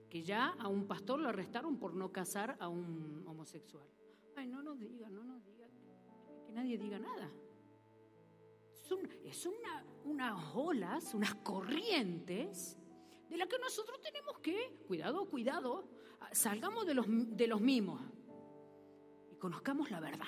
que 0.10 0.24
ya 0.24 0.56
a 0.58 0.68
un 0.68 0.88
pastor 0.88 1.20
lo 1.20 1.30
arrestaron 1.30 1.78
por 1.78 1.94
no 1.94 2.12
casar 2.12 2.58
a 2.60 2.68
un 2.68 3.24
homosexual. 3.28 3.88
Ay, 4.36 4.48
no 4.48 4.64
nos 4.64 4.80
diga, 4.80 5.10
no 5.10 5.24
nos 5.24 5.44
diga, 5.44 5.68
que 6.48 6.52
nadie 6.52 6.78
diga 6.80 6.98
nada. 6.98 7.30
Es, 9.24 9.46
una, 9.46 9.86
unas 10.04 10.56
olas, 10.56 11.14
unas 11.14 11.36
corrientes 11.36 12.78
de 13.32 13.38
la 13.38 13.48
que 13.48 13.58
nosotros 13.60 14.02
tenemos 14.02 14.40
que, 14.40 14.84
cuidado, 14.86 15.26
cuidado, 15.30 15.86
salgamos 16.34 16.86
de 16.86 16.94
los, 16.94 17.06
de 17.08 17.48
los 17.48 17.62
mimos 17.62 18.02
y 19.32 19.38
conozcamos 19.38 19.90
la 19.90 20.02
verdad. 20.02 20.28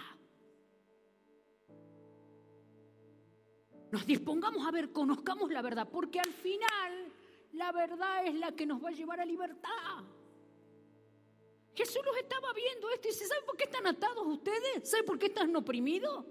Nos 3.92 4.06
dispongamos 4.06 4.66
a 4.66 4.72
ver, 4.72 4.94
conozcamos 4.94 5.52
la 5.52 5.62
verdad, 5.62 5.90
porque 5.92 6.22
al 6.22 6.32
final 6.32 7.12
la 7.52 7.74
verdad 7.74 8.26
es 8.26 8.36
la 8.36 8.54
que 8.54 8.66
nos 8.66 8.82
va 8.82 8.88
a 8.88 8.94
llevar 8.94 9.20
a 9.20 9.26
libertad. 9.26 10.06
Jesús 11.76 12.02
los 12.06 12.16
estaba 12.16 12.54
viendo 12.54 12.90
esto 12.90 13.10
y 13.10 13.12
dice, 13.12 13.28
¿saben 13.28 13.46
por 13.46 13.58
qué 13.58 13.66
están 13.66 13.86
atados 13.86 14.26
ustedes? 14.26 14.90
¿Saben 14.90 15.06
por 15.06 15.20
qué 15.20 15.26
están 15.26 15.54
oprimidos? 15.58 16.24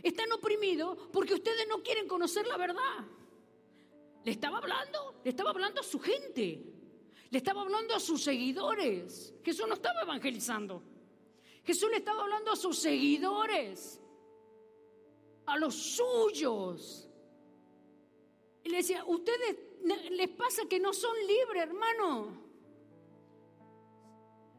Están 0.00 0.30
oprimidos 0.30 0.96
porque 1.12 1.34
ustedes 1.34 1.66
no 1.66 1.82
quieren 1.82 2.06
conocer 2.06 2.46
la 2.46 2.56
verdad. 2.56 3.04
Le 4.24 4.32
estaba 4.32 4.58
hablando, 4.58 5.20
le 5.24 5.30
estaba 5.30 5.50
hablando 5.50 5.80
a 5.80 5.84
su 5.84 5.98
gente, 5.98 6.62
le 7.30 7.38
estaba 7.38 7.62
hablando 7.62 7.94
a 7.94 8.00
sus 8.00 8.22
seguidores. 8.22 9.34
Jesús 9.42 9.66
no 9.66 9.74
estaba 9.74 10.02
evangelizando. 10.02 10.82
Jesús 11.64 11.90
le 11.90 11.98
estaba 11.98 12.22
hablando 12.22 12.52
a 12.52 12.56
sus 12.56 12.78
seguidores, 12.78 14.00
a 15.46 15.58
los 15.58 15.74
suyos. 15.74 17.08
Y 18.64 18.68
le 18.68 18.78
decía, 18.78 19.04
ustedes 19.06 19.56
les 20.10 20.28
pasa 20.30 20.66
que 20.68 20.78
no 20.78 20.92
son 20.92 21.16
libres, 21.26 21.62
hermano. 21.62 22.50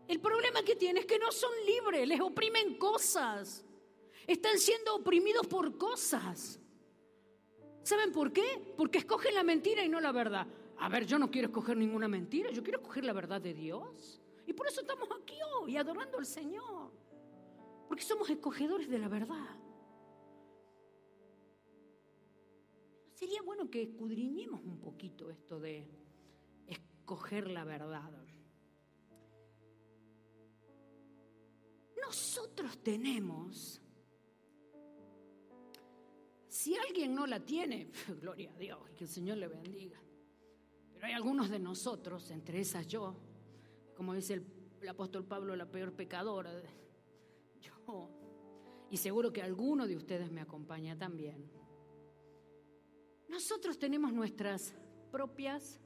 El 0.07 0.19
problema 0.19 0.63
que 0.63 0.75
tienen 0.75 1.03
es 1.03 1.05
que 1.05 1.19
no 1.19 1.31
son 1.31 1.51
libres, 1.65 2.07
les 2.07 2.19
oprimen 2.19 2.77
cosas. 2.77 3.63
Están 4.27 4.57
siendo 4.57 4.95
oprimidos 4.95 5.47
por 5.47 5.77
cosas. 5.77 6.59
¿Saben 7.83 8.11
por 8.11 8.31
qué? 8.31 8.73
Porque 8.77 8.99
escogen 8.99 9.33
la 9.33 9.43
mentira 9.43 9.83
y 9.83 9.89
no 9.89 9.99
la 9.99 10.11
verdad. 10.11 10.47
A 10.77 10.89
ver, 10.89 11.05
yo 11.05 11.17
no 11.19 11.29
quiero 11.29 11.47
escoger 11.47 11.77
ninguna 11.77 12.07
mentira, 12.07 12.51
yo 12.51 12.63
quiero 12.63 12.79
escoger 12.79 13.05
la 13.05 13.13
verdad 13.13 13.41
de 13.41 13.53
Dios. 13.53 14.21
Y 14.45 14.53
por 14.53 14.67
eso 14.67 14.81
estamos 14.81 15.07
aquí 15.21 15.35
hoy, 15.59 15.77
adorando 15.77 16.17
al 16.17 16.25
Señor. 16.25 16.91
Porque 17.87 18.03
somos 18.03 18.29
escogedores 18.29 18.89
de 18.89 18.99
la 18.99 19.07
verdad. 19.07 19.57
Sería 23.13 23.41
bueno 23.43 23.69
que 23.69 23.83
escudriñemos 23.83 24.61
un 24.63 24.79
poquito 24.79 25.29
esto 25.29 25.59
de 25.59 25.87
escoger 26.67 27.49
la 27.49 27.63
verdad. 27.63 28.11
Nosotros 32.01 32.77
tenemos 32.79 33.80
si 36.61 36.77
alguien 36.77 37.15
no 37.15 37.25
la 37.25 37.39
tiene, 37.39 37.89
gloria 38.21 38.51
a 38.51 38.55
Dios 38.55 38.77
que 38.95 39.05
el 39.05 39.09
Señor 39.09 39.37
le 39.37 39.47
bendiga. 39.47 39.99
Pero 40.93 41.07
hay 41.07 41.13
algunos 41.13 41.49
de 41.49 41.57
nosotros, 41.57 42.29
entre 42.29 42.59
esas 42.59 42.85
yo, 42.85 43.15
como 43.95 44.13
dice 44.13 44.35
el, 44.79 44.87
apóstol 44.87 45.25
Pablo, 45.25 45.55
la 45.55 45.65
peor 45.65 45.91
pecadora, 45.93 46.51
yo, 47.61 48.11
y 48.91 48.97
seguro 48.97 49.33
que 49.33 49.41
alguno 49.41 49.87
de 49.87 49.95
ustedes 49.95 50.31
me 50.31 50.41
acompaña 50.41 50.95
también. 50.95 51.49
Nosotros 53.27 53.79
tenemos 53.79 54.13
nuestras 54.13 54.75
propias 55.11 55.79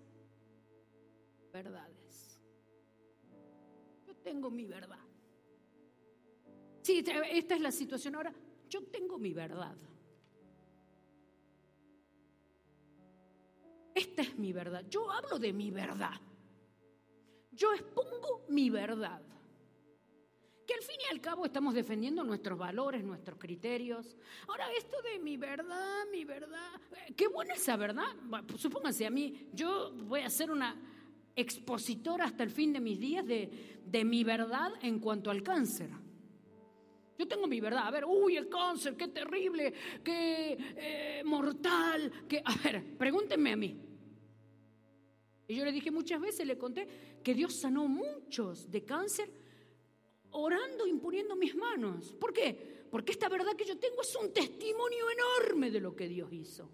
verdades. 1.53 2.41
Yo 4.05 4.13
tengo 4.17 4.51
mi 4.51 4.65
verdad. 4.65 4.99
Sí, 6.81 7.01
esta 7.31 7.55
es 7.55 7.61
la 7.61 7.71
situación 7.71 8.15
ahora. 8.15 8.33
Yo 8.67 8.83
tengo 8.87 9.17
mi 9.17 9.33
verdad. 9.33 9.77
Esta 13.95 14.21
es 14.21 14.37
mi 14.37 14.53
verdad. 14.53 14.85
Yo 14.89 15.09
hablo 15.09 15.39
de 15.39 15.53
mi 15.53 15.71
verdad. 15.71 16.19
Yo 17.51 17.73
expongo 17.73 18.45
mi 18.49 18.69
verdad. 18.69 19.21
que 20.67 20.73
al 20.73 20.81
fin 20.81 20.97
y 21.07 21.13
al 21.13 21.21
cabo 21.21 21.45
estamos 21.45 21.73
defendiendo 21.73 22.23
nuestros 22.23 22.57
valores, 22.57 23.03
nuestros 23.03 23.37
criterios. 23.39 24.17
Ahora, 24.47 24.71
esto 24.73 25.01
de 25.01 25.19
mi 25.19 25.37
verdad, 25.37 26.05
mi 26.11 26.25
verdad, 26.25 26.81
eh, 27.07 27.13
qué 27.15 27.27
buena 27.27 27.53
esa 27.53 27.77
verdad. 27.77 28.07
Pues 28.47 28.61
supónganse 28.61 29.05
a 29.05 29.09
mí, 29.11 29.47
yo 29.53 29.93
voy 29.93 30.21
a 30.21 30.29
ser 30.29 30.51
una 30.51 30.75
expositora 31.35 32.25
hasta 32.25 32.43
el 32.43 32.49
fin 32.49 32.73
de 32.73 32.79
mis 32.79 32.99
días 32.99 33.25
de, 33.25 33.79
de 33.85 34.03
mi 34.03 34.23
verdad 34.23 34.73
en 34.81 34.99
cuanto 34.99 35.29
al 35.29 35.43
cáncer. 35.43 35.89
Yo 37.17 37.27
tengo 37.27 37.47
mi 37.47 37.61
verdad. 37.61 37.87
A 37.87 37.91
ver, 37.91 38.03
uy, 38.05 38.35
el 38.35 38.49
cáncer, 38.49 38.97
qué 38.97 39.07
terrible, 39.07 39.73
qué 40.03 40.57
eh, 40.75 41.23
mortal. 41.23 42.11
Qué... 42.27 42.41
A 42.43 42.55
ver, 42.63 42.97
pregúntenme 42.97 43.53
a 43.53 43.55
mí. 43.55 43.84
Y 45.47 45.55
yo 45.55 45.65
le 45.65 45.71
dije 45.71 45.91
muchas 45.91 46.19
veces, 46.19 46.47
le 46.47 46.57
conté 46.57 46.87
que 47.23 47.33
Dios 47.33 47.53
sanó 47.53 47.87
muchos 47.87 48.69
de 48.71 48.83
cáncer 48.83 49.29
orando, 50.31 50.85
imponiendo 50.85 51.35
mis 51.35 51.55
manos. 51.55 52.13
¿Por 52.13 52.33
qué? 52.33 52.85
Porque 52.89 53.11
esta 53.11 53.29
verdad 53.29 53.55
que 53.55 53.65
yo 53.65 53.77
tengo 53.77 54.01
es 54.01 54.15
un 54.15 54.33
testimonio 54.33 55.05
enorme 55.09 55.71
de 55.71 55.79
lo 55.79 55.95
que 55.95 56.07
Dios 56.07 56.31
hizo. 56.33 56.69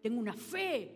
Tengo 0.00 0.20
una 0.20 0.34
fe. 0.34 0.92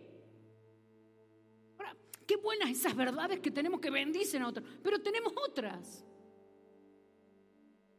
Ahora, 1.79 1.97
qué 2.27 2.37
buenas 2.37 2.71
esas 2.71 2.97
verdades 2.97 3.41
que 3.41 3.51
tenemos 3.51 3.81
que 3.81 3.91
bendicen 3.91 4.43
a 4.43 4.49
otros, 4.49 4.67
pero 4.83 5.01
tenemos 5.01 5.33
otras. 5.37 6.05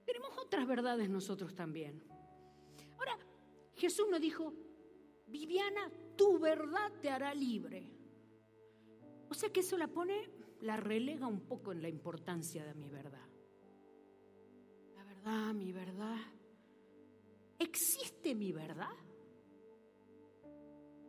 Tenemos 0.05 0.37
otras 0.37 0.67
verdades 0.67 1.09
nosotros 1.09 1.53
también. 1.53 2.03
Ahora, 2.97 3.17
Jesús 3.75 4.07
nos 4.09 4.21
dijo, 4.21 4.53
Viviana, 5.27 5.91
tu 6.15 6.39
verdad 6.39 6.91
te 7.01 7.09
hará 7.09 7.33
libre. 7.33 8.00
O 9.31 9.33
sea 9.33 9.49
que 9.49 9.61
eso 9.61 9.77
la 9.77 9.87
pone, 9.87 10.29
la 10.59 10.75
relega 10.75 11.25
un 11.25 11.39
poco 11.39 11.71
en 11.71 11.81
la 11.81 11.87
importancia 11.87 12.65
de 12.65 12.73
mi 12.73 12.89
verdad. 12.89 13.25
La 14.93 15.05
verdad, 15.05 15.53
mi 15.53 15.71
verdad. 15.71 16.17
¿Existe 17.57 18.35
mi 18.35 18.51
verdad? 18.51 18.91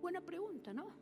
Buena 0.01 0.21
pregunta, 0.21 0.73
¿no? 0.73 0.95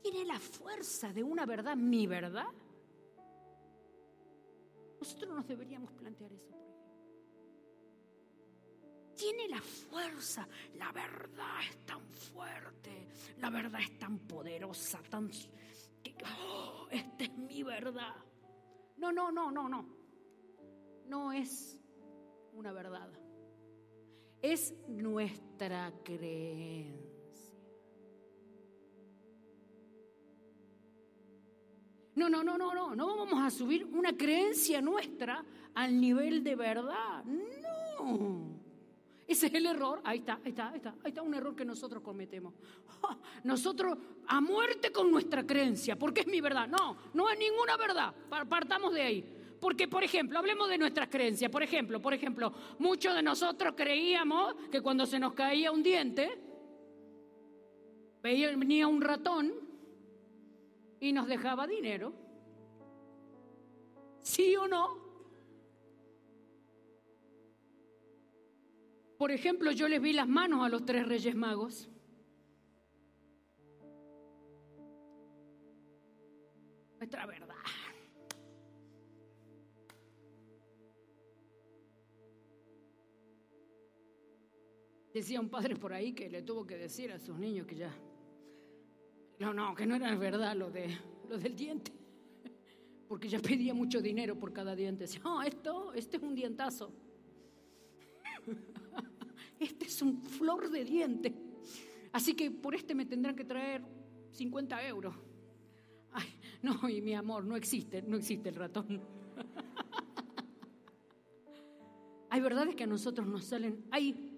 ¿Tiene 0.00 0.24
la 0.24 0.40
fuerza 0.40 1.12
de 1.12 1.22
una 1.22 1.44
verdad 1.44 1.76
mi 1.76 2.06
verdad? 2.06 2.48
Nosotros 4.98 5.34
nos 5.34 5.46
deberíamos 5.46 5.92
plantear 5.92 6.32
eso. 6.32 6.54
Tiene 9.16 9.48
la 9.48 9.60
fuerza, 9.60 10.46
la 10.74 10.90
verdad 10.92 11.60
es 11.68 11.86
tan 11.86 12.00
fuerte, 12.12 13.06
la 13.38 13.48
verdad 13.50 13.80
es 13.80 13.98
tan 13.98 14.18
poderosa, 14.18 15.00
tan... 15.08 15.30
Oh, 16.38 16.88
esta 16.90 17.24
es 17.24 17.36
mi 17.36 17.62
verdad. 17.62 18.14
No, 18.96 19.12
no, 19.12 19.30
no, 19.30 19.50
no, 19.50 19.68
no. 19.68 19.86
No 21.06 21.32
es 21.32 21.78
una 22.54 22.72
verdad. 22.72 23.10
Es 24.42 24.74
nuestra 24.88 25.92
creencia. 26.04 27.04
No, 32.16 32.28
no, 32.28 32.44
no, 32.44 32.56
no, 32.56 32.72
no, 32.74 32.94
no 32.94 33.16
vamos 33.16 33.42
a 33.42 33.50
subir 33.50 33.84
una 33.86 34.16
creencia 34.16 34.80
nuestra 34.80 35.44
al 35.74 36.00
nivel 36.00 36.44
de 36.44 36.54
verdad. 36.54 37.24
No. 37.24 38.53
Ese 39.26 39.46
es 39.46 39.54
el 39.54 39.66
error. 39.66 40.00
Ahí 40.04 40.18
está, 40.18 40.40
ahí 40.44 40.50
está, 40.50 40.70
ahí 40.70 40.76
está. 40.76 40.90
Ahí 41.02 41.08
está 41.08 41.22
un 41.22 41.34
error 41.34 41.56
que 41.56 41.64
nosotros 41.64 42.02
cometemos. 42.02 42.54
Nosotros 43.44 43.96
a 44.26 44.40
muerte 44.40 44.92
con 44.92 45.10
nuestra 45.10 45.46
creencia, 45.46 45.96
porque 45.96 46.22
es 46.22 46.26
mi 46.26 46.40
verdad. 46.40 46.68
No, 46.68 46.96
no 47.14 47.30
es 47.30 47.38
ninguna 47.38 47.76
verdad. 47.76 48.14
Partamos 48.48 48.92
de 48.92 49.02
ahí. 49.02 49.24
Porque, 49.60 49.88
por 49.88 50.04
ejemplo, 50.04 50.38
hablemos 50.38 50.68
de 50.68 50.76
nuestras 50.76 51.08
creencias. 51.08 51.50
Por 51.50 51.62
ejemplo, 51.62 52.00
por 52.02 52.12
ejemplo, 52.12 52.52
muchos 52.78 53.14
de 53.14 53.22
nosotros 53.22 53.74
creíamos 53.74 54.54
que 54.70 54.82
cuando 54.82 55.06
se 55.06 55.18
nos 55.18 55.32
caía 55.32 55.72
un 55.72 55.82
diente, 55.82 56.38
venía 58.22 58.86
un 58.86 59.00
ratón 59.00 59.54
y 61.00 61.12
nos 61.12 61.26
dejaba 61.26 61.66
dinero. 61.66 62.12
¿Sí 64.20 64.54
o 64.56 64.66
no? 64.66 65.03
Por 69.24 69.32
ejemplo, 69.32 69.72
yo 69.72 69.88
les 69.88 70.02
vi 70.02 70.12
las 70.12 70.28
manos 70.28 70.66
a 70.66 70.68
los 70.68 70.84
tres 70.84 71.08
reyes 71.08 71.34
magos. 71.34 71.88
Nuestra 76.98 77.24
verdad. 77.24 77.54
Decía 85.14 85.40
un 85.40 85.48
padre 85.48 85.74
por 85.74 85.94
ahí 85.94 86.12
que 86.12 86.28
le 86.28 86.42
tuvo 86.42 86.66
que 86.66 86.76
decir 86.76 87.10
a 87.10 87.18
sus 87.18 87.38
niños 87.38 87.66
que 87.66 87.76
ya 87.76 87.96
no, 89.38 89.54
no, 89.54 89.74
que 89.74 89.86
no 89.86 89.94
era 89.96 90.14
verdad 90.16 90.54
lo, 90.54 90.70
de, 90.70 90.98
lo 91.30 91.38
del 91.38 91.56
diente. 91.56 91.92
Porque 93.08 93.30
ya 93.30 93.38
pedía 93.38 93.72
mucho 93.72 94.02
dinero 94.02 94.38
por 94.38 94.52
cada 94.52 94.76
diente. 94.76 95.04
Decía, 95.04 95.22
oh, 95.24 95.40
esto, 95.40 95.94
este 95.94 96.18
es 96.18 96.22
un 96.22 96.34
dientazo. 96.34 96.92
Es 99.94 100.02
un 100.02 100.20
flor 100.24 100.70
de 100.70 100.84
diente. 100.84 101.32
Así 102.10 102.34
que 102.34 102.50
por 102.50 102.74
este 102.74 102.96
me 102.96 103.06
tendrán 103.06 103.36
que 103.36 103.44
traer 103.44 103.80
50 104.32 104.88
euros. 104.88 105.14
Ay, 106.10 106.26
no, 106.62 106.88
y 106.88 107.00
mi 107.00 107.14
amor, 107.14 107.44
no 107.44 107.54
existe, 107.54 108.02
no 108.02 108.16
existe 108.16 108.48
el 108.48 108.56
ratón. 108.56 109.00
hay 112.28 112.40
verdades 112.40 112.74
que 112.74 112.82
a 112.82 112.88
nosotros 112.88 113.24
nos 113.28 113.44
salen, 113.44 113.84
hay 113.92 114.32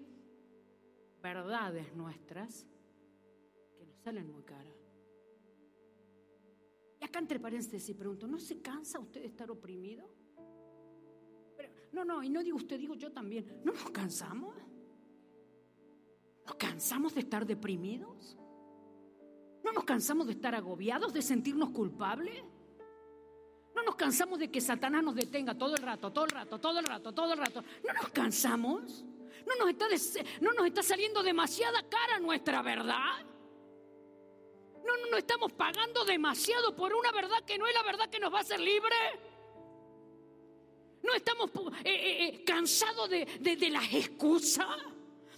verdades 1.23 1.91
nuestras 1.95 2.67
que 3.79 3.83
nos 3.83 3.97
salen 3.97 4.31
muy 4.31 4.43
caras. 4.43 4.77
Y 7.01 7.03
acá 7.03 7.17
entre 7.17 7.39
paréntesis 7.39 7.95
pregunto, 7.95 8.27
¿no 8.27 8.37
se 8.37 8.61
cansa 8.61 8.99
usted 8.99 9.21
de 9.21 9.27
estar 9.27 9.49
oprimido? 9.49 10.07
no, 11.93 12.05
no, 12.05 12.21
y 12.21 12.29
no 12.29 12.43
digo 12.43 12.57
usted, 12.57 12.77
digo 12.77 12.93
yo 12.93 13.11
también. 13.11 13.59
¿No 13.65 13.73
nos 13.73 13.89
cansamos? 13.89 14.66
¿Nos 16.47 16.55
cansamos 16.55 17.13
de 17.13 17.19
estar 17.19 17.45
deprimidos? 17.45 18.37
¿No 19.65 19.73
nos 19.73 19.83
cansamos 19.83 20.27
de 20.27 20.31
estar 20.31 20.55
agobiados, 20.55 21.11
de 21.11 21.21
sentirnos 21.21 21.71
culpables? 21.71 22.41
¿No 23.75 23.83
nos 23.83 23.95
cansamos 23.95 24.39
de 24.39 24.49
que 24.49 24.61
Satanás 24.61 25.03
nos 25.03 25.13
detenga 25.13 25.57
todo 25.57 25.75
el 25.75 25.83
rato, 25.83 26.09
todo 26.09 26.23
el 26.23 26.31
rato, 26.31 26.57
todo 26.57 26.79
el 26.79 26.85
rato, 26.85 27.13
todo 27.13 27.33
el 27.33 27.39
rato? 27.39 27.61
¿No 27.85 27.93
nos 27.93 28.09
cansamos? 28.11 29.03
¿No 29.45 29.55
nos 29.59 29.69
está, 29.69 29.87
no 30.39 30.53
nos 30.53 30.67
está 30.67 30.81
saliendo 30.81 31.21
demasiada 31.21 31.83
cara 31.83 32.17
nuestra 32.17 32.61
verdad? 32.61 33.25
No, 34.85 35.11
no, 35.11 35.17
estamos 35.17 35.51
pagando 35.51 36.05
demasiado 36.05 36.73
por 36.77 36.93
una 36.93 37.11
verdad 37.11 37.43
que 37.45 37.57
no 37.57 37.67
es 37.67 37.75
la 37.75 37.83
verdad 37.83 38.09
que 38.09 38.19
nos 38.19 38.33
va 38.33 38.37
a 38.37 38.41
hacer 38.41 38.61
libre. 38.61 38.95
No 41.03 41.13
estamos 41.13 41.51
eh, 41.83 41.89
eh, 41.93 42.25
eh, 42.25 42.43
cansados 42.45 43.09
de, 43.09 43.25
de 43.41 43.69
las 43.69 43.93
excusas 43.93 44.96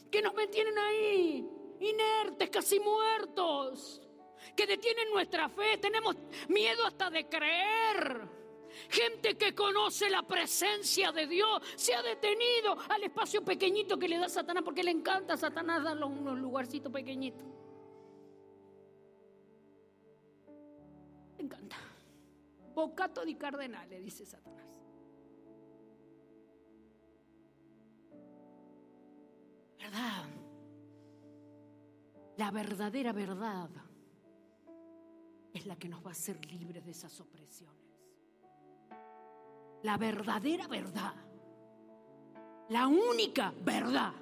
que 0.10 0.22
nos 0.22 0.34
mantienen 0.34 0.78
ahí, 0.78 1.50
inertes, 1.80 2.50
casi 2.50 2.80
muertos, 2.80 4.02
que 4.56 4.66
detienen 4.66 5.10
nuestra 5.12 5.50
fe. 5.50 5.78
Tenemos 5.78 6.16
miedo 6.48 6.86
hasta 6.86 7.10
de 7.10 7.28
creer. 7.28 8.40
Gente 8.90 9.36
que 9.38 9.54
conoce 9.54 10.10
la 10.10 10.24
presencia 10.24 11.12
de 11.12 11.28
Dios 11.28 11.62
se 11.76 11.94
ha 11.94 12.02
detenido 12.02 12.78
al 12.90 13.04
espacio 13.04 13.44
pequeñito 13.44 13.98
que 13.98 14.08
le 14.08 14.18
da 14.18 14.30
Satanás, 14.30 14.64
porque 14.64 14.84
le 14.84 14.92
encanta 14.92 15.34
a 15.34 15.38
Satanás 15.38 15.84
darle 15.84 16.06
unos 16.06 16.38
lugarcitos 16.38 16.92
pequeñitos. 16.92 17.46
Me 21.38 21.44
encanta. 21.44 21.78
Bocato 22.74 23.26
di 23.26 23.36
cardenale, 23.36 24.00
dice 24.00 24.26
Satanás. 24.26 24.59
¿Verdad? 29.90 30.26
La 32.38 32.52
verdadera 32.52 33.12
verdad 33.12 33.70
es 35.52 35.66
la 35.66 35.76
que 35.78 35.90
nos 35.90 36.06
va 36.06 36.10
a 36.10 36.12
hacer 36.12 36.46
libres 36.46 36.86
de 36.86 36.92
esas 36.92 37.20
opresiones. 37.20 37.76
La 39.82 39.98
verdadera 39.98 40.68
verdad. 40.68 41.16
La 42.70 42.88
única 42.88 43.52
verdad. 43.64 44.14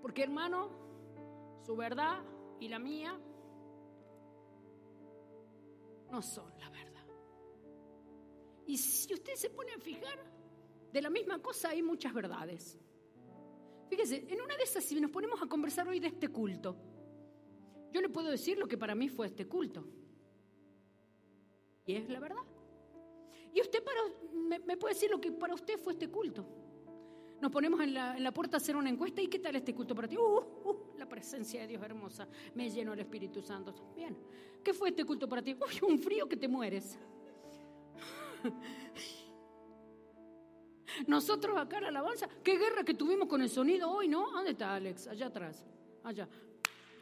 Porque 0.00 0.22
hermano, 0.22 0.70
su 1.66 1.74
verdad 1.74 2.22
y 2.60 2.68
la 2.68 2.78
mía 2.78 3.18
no 6.08 6.22
son 6.22 6.56
la 6.60 6.70
verdad. 6.70 7.04
Y 8.68 8.78
si 8.78 9.12
usted 9.12 9.34
se 9.34 9.50
pone 9.50 9.72
a 9.72 9.78
fijar, 9.78 10.18
de 10.92 11.02
la 11.02 11.10
misma 11.10 11.42
cosa 11.42 11.70
hay 11.70 11.82
muchas 11.82 12.14
verdades. 12.14 12.78
Fíjese, 13.88 14.24
en 14.28 14.40
una 14.40 14.56
de 14.56 14.62
esas, 14.62 14.84
si 14.84 15.00
nos 15.00 15.10
ponemos 15.10 15.40
a 15.42 15.46
conversar 15.46 15.86
hoy 15.88 16.00
de 16.00 16.08
este 16.08 16.28
culto, 16.28 16.76
yo 17.92 18.00
le 18.00 18.08
puedo 18.08 18.30
decir 18.30 18.58
lo 18.58 18.66
que 18.66 18.76
para 18.76 18.94
mí 18.94 19.08
fue 19.08 19.26
este 19.26 19.46
culto. 19.46 19.84
Y 21.86 21.94
es 21.94 22.08
la 22.08 22.18
verdad. 22.18 22.42
Y 23.52 23.60
usted 23.60 23.82
me, 24.32 24.76
puede 24.76 24.94
decir 24.94 25.10
lo 25.10 25.20
que 25.20 25.30
para 25.30 25.54
usted 25.54 25.78
fue 25.78 25.92
este 25.92 26.08
culto. 26.10 26.44
Nos 27.40 27.52
ponemos 27.52 27.80
en 27.80 27.94
la, 27.94 28.32
puerta 28.32 28.56
a 28.56 28.58
hacer 28.58 28.74
una 28.74 28.90
encuesta 28.90 29.20
y 29.20 29.28
¿qué 29.28 29.38
tal 29.38 29.54
este 29.54 29.74
culto 29.74 29.94
para 29.94 30.08
ti? 30.08 30.16
Uh, 30.16 30.20
uh, 30.64 30.98
la 30.98 31.08
presencia 31.08 31.60
de 31.60 31.68
Dios 31.68 31.82
hermosa, 31.82 32.26
me 32.54 32.70
lleno 32.70 32.94
el 32.94 33.00
Espíritu 33.00 33.42
Santo. 33.42 33.92
Bien, 33.94 34.16
¿qué 34.62 34.72
fue 34.72 34.88
este 34.88 35.04
culto 35.04 35.28
para 35.28 35.42
ti? 35.42 35.54
Uy, 35.54 35.88
un 35.88 35.98
frío 35.98 36.28
que 36.28 36.36
te 36.36 36.48
mueres. 36.48 36.98
Nosotros 41.06 41.56
acá 41.58 41.78
en 41.78 41.84
la 41.84 41.88
alabanza, 41.90 42.28
qué 42.42 42.56
guerra 42.56 42.84
que 42.84 42.94
tuvimos 42.94 43.28
con 43.28 43.42
el 43.42 43.48
sonido 43.48 43.90
hoy, 43.90 44.08
¿no? 44.08 44.30
¿Dónde 44.30 44.52
está 44.52 44.74
Alex? 44.74 45.08
Allá 45.08 45.26
atrás, 45.26 45.64
allá. 46.02 46.28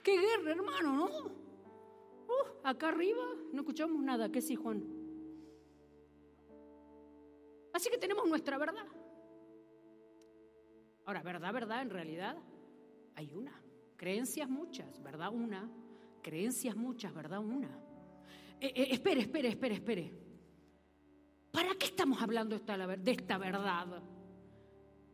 Qué 0.02 0.18
guerra, 0.18 0.52
hermano, 0.52 0.92
¿no? 0.92 1.06
Uh, 1.06 2.66
acá 2.66 2.88
arriba 2.88 3.24
no 3.52 3.60
escuchamos 3.60 4.02
nada, 4.02 4.30
¿qué 4.30 4.40
sí, 4.40 4.56
Juan? 4.56 4.82
Así 7.72 7.90
que 7.90 7.98
tenemos 7.98 8.28
nuestra 8.28 8.58
verdad. 8.58 8.86
Ahora, 11.04 11.22
verdad, 11.22 11.52
verdad, 11.52 11.82
en 11.82 11.90
realidad 11.90 12.36
hay 13.14 13.32
una. 13.34 13.60
Creencias 13.96 14.48
muchas, 14.48 15.02
verdad 15.02 15.32
una. 15.32 15.70
Creencias 16.22 16.76
muchas, 16.76 17.12
verdad 17.14 17.40
una. 17.40 17.68
Eh, 18.60 18.72
eh, 18.74 18.88
espere, 18.90 19.22
espere, 19.22 19.48
espere, 19.48 19.74
espere. 19.74 20.21
¿Para 21.52 21.74
qué 21.74 21.86
estamos 21.86 22.20
hablando 22.22 22.58
de 22.58 23.12
esta 23.12 23.36
verdad? 23.36 23.86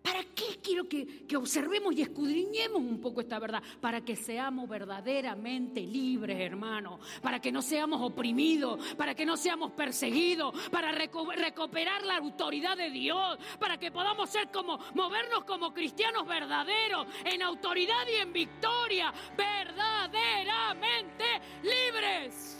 ¿Para 0.00 0.22
qué 0.22 0.60
quiero 0.62 0.88
que, 0.88 1.26
que, 1.26 1.36
observemos 1.36 1.92
y 1.94 2.02
escudriñemos 2.02 2.80
un 2.80 3.00
poco 3.00 3.20
esta 3.20 3.40
verdad? 3.40 3.60
Para 3.80 4.02
que 4.02 4.14
seamos 4.14 4.68
verdaderamente 4.68 5.80
libres, 5.80 6.38
hermano. 6.38 7.00
Para 7.20 7.40
que 7.40 7.50
no 7.50 7.60
seamos 7.60 8.00
oprimidos, 8.00 8.94
para 8.94 9.16
que 9.16 9.26
no 9.26 9.36
seamos 9.36 9.72
perseguidos, 9.72 10.54
para 10.70 10.92
recuperar 10.92 12.04
la 12.04 12.18
autoridad 12.18 12.76
de 12.76 12.90
Dios, 12.90 13.36
para 13.58 13.76
que 13.76 13.90
podamos 13.90 14.30
ser 14.30 14.52
como, 14.52 14.78
movernos 14.94 15.42
como 15.44 15.74
cristianos 15.74 16.24
verdaderos, 16.24 17.08
en 17.24 17.42
autoridad 17.42 18.06
y 18.10 18.14
en 18.20 18.32
victoria, 18.32 19.12
verdaderamente 19.36 21.24
libres. 21.64 22.57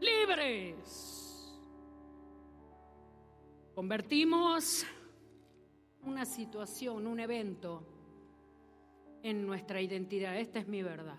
Libres. 0.00 1.60
Convertimos 3.74 4.84
una 6.04 6.24
situación, 6.24 7.06
un 7.06 7.20
evento 7.20 7.82
en 9.22 9.46
nuestra 9.46 9.80
identidad. 9.80 10.36
Esta 10.38 10.58
es 10.58 10.68
mi 10.68 10.82
verdad. 10.82 11.18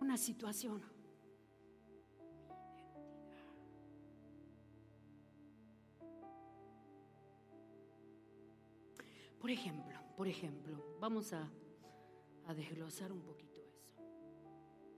Una 0.00 0.16
situación. 0.16 0.82
Por 9.40 9.50
ejemplo, 9.50 9.98
por 10.16 10.26
ejemplo, 10.26 10.96
vamos 10.98 11.32
a, 11.32 11.48
a 12.46 12.54
desglosar 12.54 13.12
un 13.12 13.22
poquito. 13.22 13.45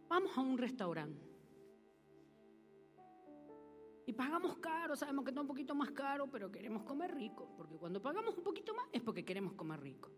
Vamos 0.09 0.37
a 0.37 0.40
un 0.40 0.57
restaurante. 0.57 1.29
Y 4.07 4.12
pagamos 4.14 4.57
caro, 4.57 4.97
sabemos 4.97 5.23
que 5.23 5.33
está 5.33 5.42
un 5.42 5.47
poquito 5.47 5.75
más 5.75 5.90
caro, 5.90 6.31
pero 6.31 6.51
queremos 6.51 6.83
comer 6.83 7.14
rico. 7.14 7.53
Porque 7.57 7.77
cuando 7.77 8.01
pagamos 8.01 8.38
un 8.38 8.42
poquito 8.42 8.75
más 8.75 8.87
es 8.90 9.03
porque 9.03 9.23
queremos 9.23 9.53
comer 9.53 9.81
rico. 9.81 10.11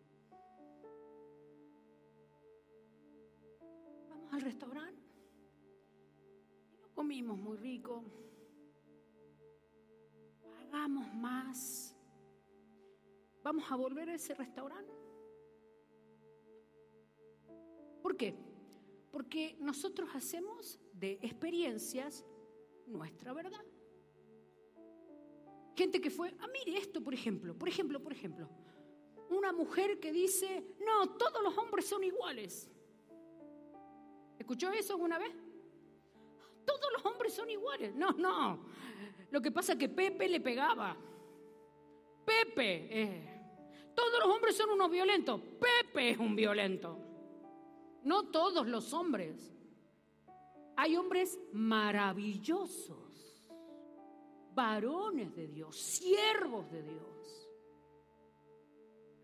Vamos 4.09 4.33
al 4.33 4.42
restaurante 4.42 5.03
y 6.72 6.76
no 6.81 6.88
comimos 6.94 7.37
muy 7.37 7.57
rico. 7.57 8.05
Pagamos 10.70 11.12
más. 11.14 11.96
¿Vamos 13.42 13.64
a 13.72 13.74
volver 13.74 14.11
a 14.11 14.14
ese 14.14 14.35
restaurante? 14.35 14.92
¿Por 18.03 18.16
qué? 18.16 18.50
Porque 19.11 19.57
nosotros 19.61 20.11
hacemos 20.14 20.79
de 20.92 21.18
experiencias 21.23 22.25
nuestra 22.87 23.33
verdad. 23.33 23.64
Gente 25.77 26.01
que 26.01 26.11
fue, 26.11 26.35
ah, 26.40 26.46
mire 26.53 26.79
esto, 26.79 27.03
por 27.03 27.14
ejemplo, 27.14 27.57
por 27.57 27.68
ejemplo, 27.68 28.03
por 28.03 28.12
ejemplo. 28.12 28.49
Una 29.31 29.53
mujer 29.53 29.99
que 30.01 30.12
dice, 30.12 30.75
no, 30.85 31.16
todos 31.16 31.42
los 31.42 31.57
hombres 31.57 31.87
son 31.87 32.05
iguales. 32.05 32.70
¿Escuchó 34.38 34.70
eso 34.73 34.94
alguna 34.94 35.18
vez? 35.18 35.33
Todos 36.64 36.92
los 36.92 37.05
hombres 37.07 37.33
son 37.33 37.49
iguales. 37.51 37.94
No, 37.94 38.11
no. 38.12 38.66
Lo 39.31 39.40
que 39.40 39.51
pasa 39.51 39.73
es 39.73 39.79
que 39.79 39.88
Pepe 39.88 40.29
le 40.29 40.40
pegaba. 40.40 40.96
Pepe. 42.25 42.88
Eh. 42.90 43.40
Todos 43.94 44.18
los 44.20 44.29
hombres 44.29 44.57
son 44.57 44.70
unos 44.70 44.90
violentos. 44.90 45.40
Pepe 45.40 46.11
es 46.11 46.18
un 46.18 46.35
violento. 46.35 47.10
No 48.05 48.29
todos 48.29 48.67
los 48.67 48.93
hombres. 48.93 49.53
Hay 50.77 50.97
hombres 50.97 51.39
maravillosos, 51.53 53.45
varones 54.55 55.35
de 55.35 55.49
Dios, 55.49 55.77
siervos 55.77 56.71
de 56.71 56.83
Dios. 56.83 57.49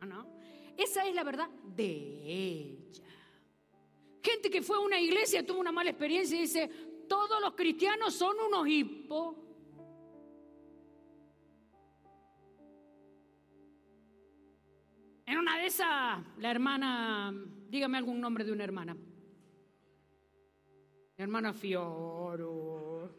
¿No? 0.02 0.26
Esa 0.76 1.06
es 1.06 1.14
la 1.14 1.24
verdad 1.24 1.48
de 1.48 1.86
ella. 1.86 3.04
Gente 4.22 4.50
que 4.50 4.60
fue 4.60 4.76
a 4.76 4.80
una 4.80 5.00
iglesia, 5.00 5.46
tuvo 5.46 5.60
una 5.60 5.72
mala 5.72 5.90
experiencia 5.90 6.36
y 6.36 6.42
dice, 6.42 6.68
todos 7.08 7.40
los 7.40 7.54
cristianos 7.54 8.14
son 8.14 8.36
unos 8.38 8.68
hipos. 8.68 9.36
En 15.24 15.38
una 15.38 15.58
de 15.58 15.66
esas, 15.66 16.22
la 16.38 16.50
hermana 16.50 17.34
Dígame 17.68 17.98
algún 17.98 18.20
nombre 18.20 18.44
de 18.44 18.52
una 18.52 18.64
hermana. 18.64 18.96
Hermana 21.16 21.52
Fioro. 21.52 23.10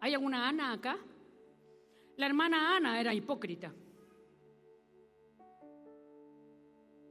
¿Hay 0.00 0.14
alguna 0.14 0.48
Ana 0.48 0.72
acá? 0.72 0.96
La 2.16 2.26
hermana 2.26 2.76
Ana 2.76 3.00
era 3.00 3.12
hipócrita. 3.12 3.72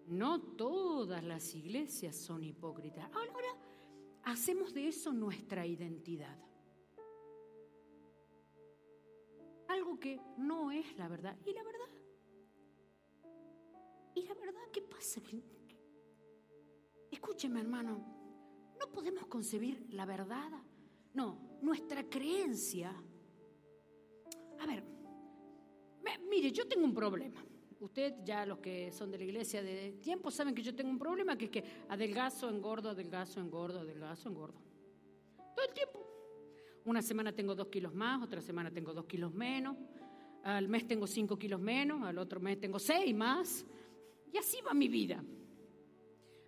No 0.07 0.41
todas 0.41 1.23
las 1.23 1.53
iglesias 1.53 2.15
son 2.15 2.43
hipócritas. 2.43 3.09
Ahora 3.13 3.49
hacemos 4.23 4.73
de 4.73 4.87
eso 4.87 5.11
nuestra 5.11 5.65
identidad. 5.65 6.37
Algo 9.67 9.99
que 9.99 10.19
no 10.37 10.71
es 10.71 10.97
la 10.97 11.09
verdad. 11.09 11.37
Y 11.45 11.53
la 11.53 11.63
verdad 11.63 11.96
y 14.17 14.23
la 14.23 14.33
verdad, 14.33 14.61
¿qué 14.71 14.81
pasa? 14.81 15.21
Escúcheme, 17.11 17.59
hermano, 17.59 18.03
no 18.79 18.91
podemos 18.91 19.27
concebir 19.27 19.87
la 19.91 20.05
verdad. 20.05 20.51
No, 21.13 21.59
nuestra 21.61 22.03
creencia. 22.03 22.91
A 24.59 24.65
ver, 24.65 24.83
mire, 26.29 26.51
yo 26.51 26.67
tengo 26.67 26.85
un 26.85 26.93
problema. 26.93 27.43
Usted, 27.79 28.15
ya 28.23 28.43
los 28.45 28.57
que 28.57 28.91
son 28.91 29.11
de 29.11 29.19
la 29.19 29.23
iglesia 29.23 29.61
de 29.61 29.93
tiempo, 30.01 30.31
saben 30.31 30.55
que 30.55 30.63
yo 30.63 30.73
tengo 30.75 30.89
un 30.89 30.97
problema, 30.97 31.37
que 31.37 31.45
es 31.45 31.51
que 31.51 31.63
adelgazo, 31.89 32.49
engordo, 32.49 32.89
adelgazo, 32.89 33.39
engordo, 33.39 33.79
adelgazo, 33.81 34.29
engordo. 34.29 34.59
Todo 35.55 35.65
el 35.67 35.73
tiempo. 35.73 35.99
Una 36.85 37.03
semana 37.03 37.33
tengo 37.33 37.53
dos 37.53 37.67
kilos 37.67 37.93
más, 37.93 38.23
otra 38.23 38.41
semana 38.41 38.71
tengo 38.71 38.93
dos 38.93 39.05
kilos 39.05 39.33
menos, 39.33 39.75
al 40.43 40.69
mes 40.69 40.87
tengo 40.87 41.05
cinco 41.05 41.37
kilos 41.37 41.59
menos, 41.59 42.01
al 42.03 42.17
otro 42.17 42.39
mes 42.39 42.59
tengo 42.59 42.79
seis 42.79 43.13
más, 43.13 43.65
así 44.37 44.59
va 44.61 44.73
mi 44.73 44.87
vida. 44.87 45.23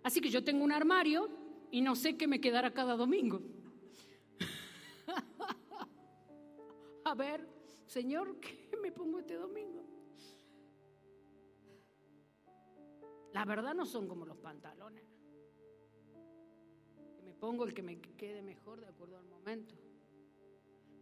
Así 0.02 0.20
que 0.20 0.30
yo 0.30 0.42
tengo 0.42 0.64
un 0.64 0.72
armario 0.72 1.28
y 1.70 1.80
no 1.82 1.94
sé 1.94 2.16
qué 2.16 2.26
me 2.26 2.40
quedará 2.40 2.72
cada 2.72 2.96
domingo. 2.96 3.40
A 7.04 7.14
ver, 7.14 7.46
Señor, 7.86 8.38
¿qué 8.40 8.76
me 8.80 8.92
pongo 8.92 9.18
este 9.18 9.34
domingo? 9.34 9.84
La 13.32 13.44
verdad 13.44 13.74
no 13.74 13.86
son 13.86 14.08
como 14.08 14.26
los 14.26 14.36
pantalones. 14.38 15.04
Me 17.24 17.32
pongo 17.34 17.64
el 17.64 17.74
que 17.74 17.82
me 17.82 18.00
quede 18.00 18.42
mejor 18.42 18.80
de 18.80 18.86
acuerdo 18.86 19.16
al 19.16 19.26
momento. 19.26 19.74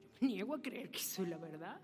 Yo 0.03 0.11
me 0.21 0.29
niego 0.29 0.55
a 0.55 0.61
creer 0.61 0.91
que 0.91 0.99
soy 0.99 1.27
la 1.27 1.39
verdad. 1.39 1.81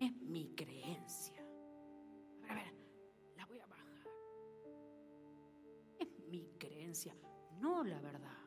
Es 0.00 0.12
mi 0.20 0.48
creencia. 0.56 1.31
No 7.60 7.84
la 7.84 8.00
verdad. 8.00 8.38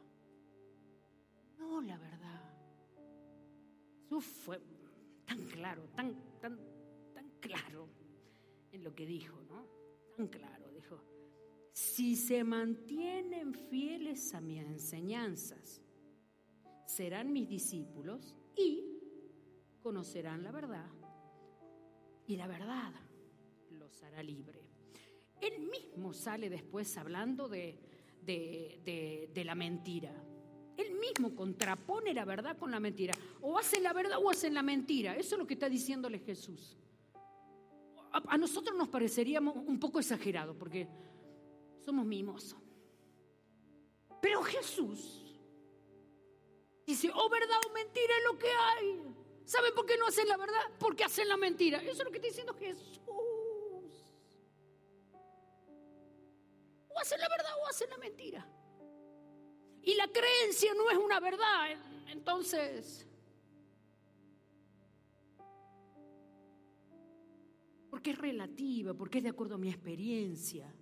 No 1.58 1.81
la 1.81 1.97
verdad. 1.97 2.25
Jesús 4.03 4.23
fue 4.23 4.62
tan 5.25 5.43
claro, 5.45 5.84
tan, 5.95 6.39
tan, 6.39 6.60
tan 7.13 7.29
claro 7.39 7.89
en 8.71 8.84
lo 8.84 8.93
que 8.93 9.05
dijo, 9.05 9.41
¿no? 9.49 9.65
Tan 10.15 10.27
claro, 10.27 10.69
dijo, 10.71 11.01
si 11.73 12.15
se 12.15 12.43
mantienen 12.43 13.53
fieles 13.53 14.34
a 14.34 14.41
mis 14.41 14.62
enseñanzas, 14.62 15.81
serán 16.86 17.34
mis 17.34 17.49
discípulos 17.49 18.36
y 18.55 18.99
conocerán 19.81 20.43
la 20.43 20.51
verdad. 20.51 20.89
Y 22.27 22.38
la 22.38 22.47
verdad 22.47 22.93
los 23.71 24.03
hará 24.03 24.23
libre. 24.23 24.62
Él 25.41 25.67
mismo 25.67 26.13
sale 26.13 26.49
después 26.49 26.97
hablando 26.97 27.49
de, 27.49 27.94
de, 28.25 29.41
la 29.45 29.55
mentira. 29.55 30.11
Él 30.77 30.95
mismo 30.95 31.35
contrapone 31.35 32.13
la 32.13 32.25
verdad 32.25 32.57
con 32.57 32.71
la 32.71 32.79
mentira. 32.79 33.13
O 33.41 33.57
hacen 33.57 33.83
la 33.83 33.93
verdad 33.93 34.17
o 34.21 34.29
hacen 34.29 34.53
la 34.53 34.63
mentira. 34.63 35.15
Eso 35.15 35.35
es 35.35 35.39
lo 35.39 35.47
que 35.47 35.53
está 35.53 35.69
diciéndole 35.69 36.19
Jesús. 36.19 36.77
A, 38.11 38.38
nosotros 38.38 38.77
nos 38.77 38.88
pareceríamos 38.88 39.55
un 39.55 39.79
poco 39.79 39.99
exagerado 39.99 40.57
porque 40.57 40.88
somos 41.85 42.05
mimosos. 42.05 42.59
Pero 44.21 44.41
Jesús 44.41 45.21
dice, 46.85 47.09
o 47.09 47.13
oh, 47.15 47.29
verdad 47.29 47.57
o 47.69 47.73
mentira 47.73 48.13
es 48.17 48.23
lo 48.31 48.39
que 48.39 48.47
hay. 48.47 49.15
¿Saben 49.45 49.73
por 49.75 49.85
qué 49.85 49.97
no 49.97 50.07
hacen 50.07 50.27
la 50.27 50.38
verdad? 50.38 50.61
Porque 50.79 51.03
hacen 51.03 51.27
la 51.27 51.38
mentira. 51.38 51.77
Eso 51.79 51.91
es 51.91 52.05
lo 52.05 52.11
que 52.11 52.17
está 52.17 52.27
diciendo 52.27 52.55
Jesús. 52.55 52.99
O 56.95 56.99
hacen 56.99 57.19
la 57.19 57.29
verdad 57.29 57.51
o 57.62 57.67
hacen 57.67 57.89
la 57.89 57.97
mentira. 57.97 58.47
Y 59.84 59.93
la 59.95 60.08
creencia 60.08 60.73
no 60.73 60.89
es 60.89 60.97
una 60.97 61.19
verdad. 61.19 61.77
Entonces, 62.08 63.08
porque 67.89 68.12
es 68.12 68.17
relativa, 68.17 68.93
porque 68.93 69.19
es 69.19 69.23
de 69.23 69.29
acuerdo 69.29 69.55
a 69.55 69.58
mi 69.58 69.69
experiencia. 69.69 70.73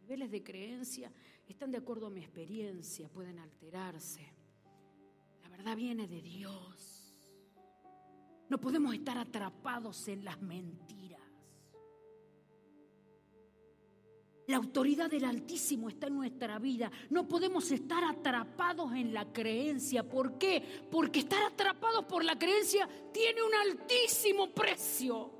Niveles 0.00 0.30
de 0.30 0.42
creencia 0.42 1.12
están 1.46 1.70
de 1.70 1.78
acuerdo 1.78 2.06
a 2.06 2.10
mi 2.10 2.20
experiencia, 2.20 3.08
pueden 3.08 3.38
alterarse. 3.38 4.26
La 5.42 5.48
verdad 5.48 5.76
viene 5.76 6.06
de 6.06 6.20
Dios. 6.20 7.14
No 8.48 8.60
podemos 8.60 8.92
estar 8.94 9.16
atrapados 9.16 10.08
en 10.08 10.24
las 10.24 10.40
mentiras. 10.42 10.99
La 14.50 14.56
autoridad 14.56 15.08
del 15.08 15.26
Altísimo 15.26 15.88
está 15.88 16.08
en 16.08 16.16
nuestra 16.16 16.58
vida. 16.58 16.90
No 17.10 17.28
podemos 17.28 17.70
estar 17.70 18.02
atrapados 18.02 18.92
en 18.94 19.14
la 19.14 19.32
creencia. 19.32 20.02
¿Por 20.02 20.38
qué? 20.38 20.60
Porque 20.90 21.20
estar 21.20 21.40
atrapados 21.44 22.04
por 22.06 22.24
la 22.24 22.36
creencia 22.36 22.88
tiene 23.12 23.44
un 23.44 23.54
altísimo 23.54 24.52
precio. 24.52 25.30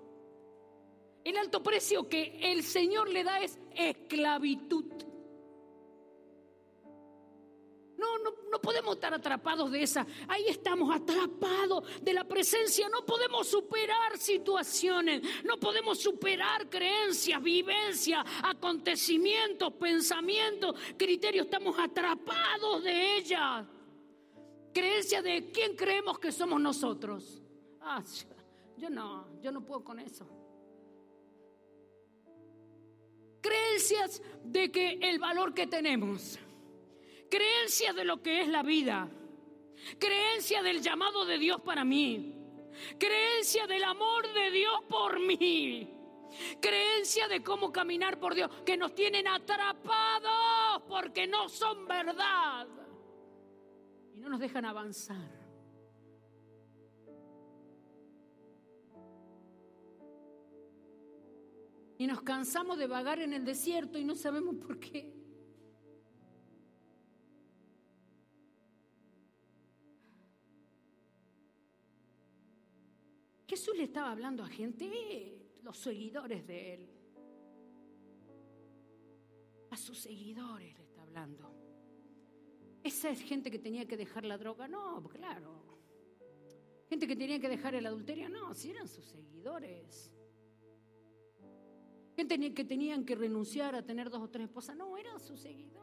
El 1.25 1.37
alto 1.39 1.61
precio 1.61 2.09
que 2.09 2.39
el 2.41 2.63
Señor 2.63 3.09
le 3.09 3.25
da 3.25 3.41
es 3.41 3.59
esclavitud. 3.75 4.87
No, 8.01 8.17
no, 8.19 8.31
no 8.51 8.59
podemos 8.63 8.95
estar 8.95 9.13
atrapados 9.13 9.71
de 9.71 9.83
esa. 9.83 10.07
Ahí 10.27 10.47
estamos 10.49 10.91
atrapados 10.95 11.85
de 12.01 12.15
la 12.15 12.25
presencia. 12.25 12.89
No 12.89 13.05
podemos 13.05 13.47
superar 13.47 14.17
situaciones. 14.17 15.21
No 15.45 15.59
podemos 15.59 15.99
superar 15.99 16.71
creencias, 16.71 17.43
vivencias, 17.43 18.25
acontecimientos, 18.43 19.75
pensamientos, 19.75 20.77
criterios. 20.97 21.45
Estamos 21.45 21.79
atrapados 21.79 22.83
de 22.83 23.17
ella. 23.19 23.69
Creencia 24.73 25.21
de 25.21 25.51
quién 25.53 25.77
creemos 25.77 26.19
que 26.19 26.33
somos 26.33 26.59
nosotros. 26.59 27.43
Ah, 27.83 28.03
yo 28.79 28.89
no, 28.89 29.27
yo 29.43 29.53
no 29.53 29.63
puedo 29.63 29.85
con 29.85 29.99
eso. 29.99 30.27
Creencias 33.43 34.23
de 34.43 34.73
que 34.73 34.99
el 35.03 35.19
valor 35.19 35.53
que 35.53 35.67
tenemos 35.67 36.39
creencia 37.31 37.93
de 37.93 38.05
lo 38.05 38.21
que 38.23 38.43
es 38.43 38.49
la 38.49 38.63
vida, 38.63 39.09
creencia 39.99 40.63
del 40.63 40.83
llamado 40.83 41.25
de 41.25 41.39
Dios 41.39 41.61
para 41.61 41.85
mí, 41.85 42.35
creencia 42.99 43.67
del 43.67 43.85
amor 43.85 44.33
de 44.33 44.51
Dios 44.51 44.83
por 44.89 45.21
mí, 45.21 45.95
creencia 46.61 47.29
de 47.29 47.43
cómo 47.43 47.73
caminar 47.73 48.19
por 48.19 48.35
Dios, 48.35 48.51
que 48.67 48.77
nos 48.77 48.95
tienen 48.95 49.29
atrapados 49.29 50.83
porque 50.89 51.27
no 51.27 51.49
son 51.49 51.87
verdad 51.87 52.67
y 54.15 54.19
no 54.19 54.29
nos 54.29 54.41
dejan 54.41 54.65
avanzar. 54.65 55.41
Y 61.97 62.07
nos 62.07 62.23
cansamos 62.23 62.79
de 62.79 62.87
vagar 62.87 63.21
en 63.21 63.35
el 63.35 63.45
desierto 63.45 63.99
y 63.99 64.05
no 64.05 64.15
sabemos 64.15 64.57
por 64.57 64.81
qué. 64.81 65.20
Jesús 73.51 73.77
le 73.77 73.83
estaba 73.83 74.13
hablando 74.13 74.45
a 74.45 74.47
gente, 74.47 74.87
los 75.65 75.77
seguidores 75.77 76.47
de 76.47 76.75
él. 76.75 76.89
A 79.73 79.77
sus 79.77 79.99
seguidores 79.99 80.79
le 80.79 80.85
está 80.85 81.03
hablando. 81.03 81.53
Esa 82.85 83.11
es 83.11 83.21
gente 83.21 83.51
que 83.51 83.59
tenía 83.59 83.89
que 83.89 83.97
dejar 83.97 84.25
la 84.25 84.39
droga, 84.39 84.69
no, 84.69 85.03
claro. 85.09 85.65
Gente 86.89 87.09
que 87.09 87.17
tenía 87.17 87.41
que 87.41 87.49
dejar 87.49 87.75
el 87.75 87.87
adulterio, 87.87 88.29
no, 88.29 88.55
si 88.55 88.71
eran 88.71 88.87
sus 88.87 89.05
seguidores. 89.05 90.13
Gente 92.15 92.55
que 92.55 92.65
tenían 92.65 93.05
que 93.05 93.17
renunciar 93.17 93.75
a 93.75 93.85
tener 93.85 94.11
dos 94.11 94.23
o 94.23 94.31
tres 94.31 94.45
esposas, 94.45 94.77
no, 94.77 94.97
eran 94.97 95.19
sus 95.19 95.41
seguidores. 95.41 95.80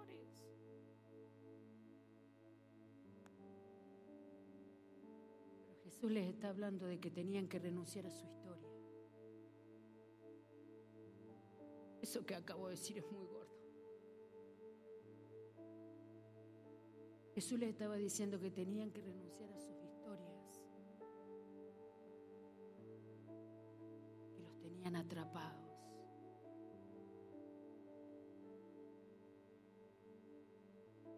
Jesús 5.98 6.12
les 6.12 6.30
está 6.30 6.50
hablando 6.50 6.86
de 6.86 7.00
que 7.00 7.10
tenían 7.10 7.48
que 7.48 7.58
renunciar 7.58 8.06
a 8.06 8.12
su 8.12 8.24
historia. 8.28 8.70
Eso 12.00 12.24
que 12.24 12.36
acabo 12.36 12.68
de 12.68 12.76
decir 12.76 13.00
es 13.00 13.12
muy 13.12 13.26
gordo. 13.26 13.58
Jesús 17.34 17.58
les 17.58 17.70
estaba 17.70 17.96
diciendo 17.96 18.40
que 18.40 18.52
tenían 18.52 18.92
que 18.92 19.02
renunciar 19.02 19.52
a 19.52 19.58
sus 19.58 19.76
historias. 19.84 20.64
Que 24.36 24.40
los 24.40 24.60
tenían 24.60 24.96
atrapados. 24.98 25.66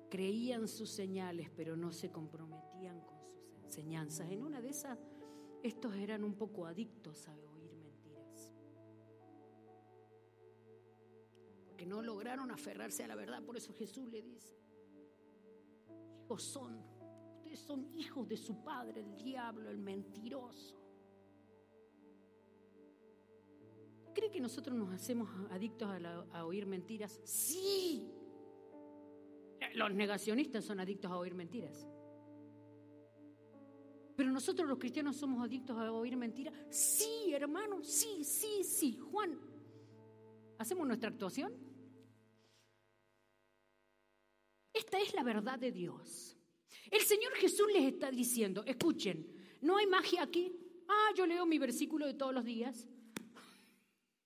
Creían 0.10 0.70
sus 0.70 0.90
señales, 0.90 1.50
pero 1.50 1.76
no 1.76 1.92
se 1.92 2.10
comprometían 2.10 3.02
con 3.02 3.19
enseñanzas. 3.70 4.32
En 4.32 4.44
una 4.44 4.62
de 4.62 4.70
esas, 4.70 4.98
estos 5.62 5.96
eran 5.96 6.24
un 6.24 6.34
poco 6.34 6.66
adictos 6.66 7.28
a 7.28 7.36
oír 7.36 7.72
mentiras. 7.76 8.52
Porque 11.68 11.86
no 11.86 12.02
lograron 12.02 12.50
aferrarse 12.50 13.04
a 13.04 13.08
la 13.08 13.16
verdad. 13.16 13.44
Por 13.44 13.58
eso 13.58 13.72
Jesús 13.74 14.10
le 14.10 14.24
dice, 14.24 14.58
hijos 16.24 16.44
son, 16.44 16.84
ustedes 17.38 17.60
son 17.60 17.96
hijos 17.96 18.28
de 18.28 18.38
su 18.38 18.64
padre, 18.64 19.02
el 19.02 19.16
diablo, 19.16 19.70
el 19.70 19.78
mentiroso. 19.78 20.78
¿Cree 24.16 24.32
que 24.32 24.42
nosotros 24.42 24.76
nos 24.76 24.92
hacemos 24.92 25.30
adictos 25.52 25.88
a, 25.88 26.26
a 26.32 26.46
oír 26.46 26.66
mentiras? 26.66 27.22
Sí. 27.24 28.12
Los 29.76 29.94
negacionistas 29.94 30.66
son 30.66 30.80
adictos 30.80 31.12
a 31.12 31.18
oír 31.18 31.36
mentiras. 31.36 31.88
Pero 34.20 34.34
nosotros 34.34 34.68
los 34.68 34.78
cristianos 34.78 35.16
somos 35.16 35.42
adictos 35.42 35.78
a 35.78 35.90
oír 35.94 36.18
mentiras. 36.18 36.54
Sí, 36.70 37.32
hermano, 37.32 37.82
sí, 37.82 38.26
sí, 38.26 38.66
sí. 38.66 38.98
Juan, 38.98 39.40
¿hacemos 40.58 40.86
nuestra 40.86 41.08
actuación? 41.08 41.54
Esta 44.74 45.00
es 45.00 45.14
la 45.14 45.24
verdad 45.24 45.58
de 45.58 45.72
Dios. 45.72 46.36
El 46.92 47.00
Señor 47.00 47.32
Jesús 47.36 47.68
les 47.72 47.86
está 47.86 48.12
diciendo, 48.12 48.62
escuchen, 48.66 49.26
no 49.62 49.78
hay 49.78 49.88
magia 49.88 50.24
aquí. 50.24 50.54
Ah, 50.90 51.14
yo 51.16 51.26
leo 51.26 51.46
mi 51.46 51.58
versículo 51.58 52.06
de 52.06 52.16
todos 52.16 52.34
los 52.34 52.44
días. 52.44 52.90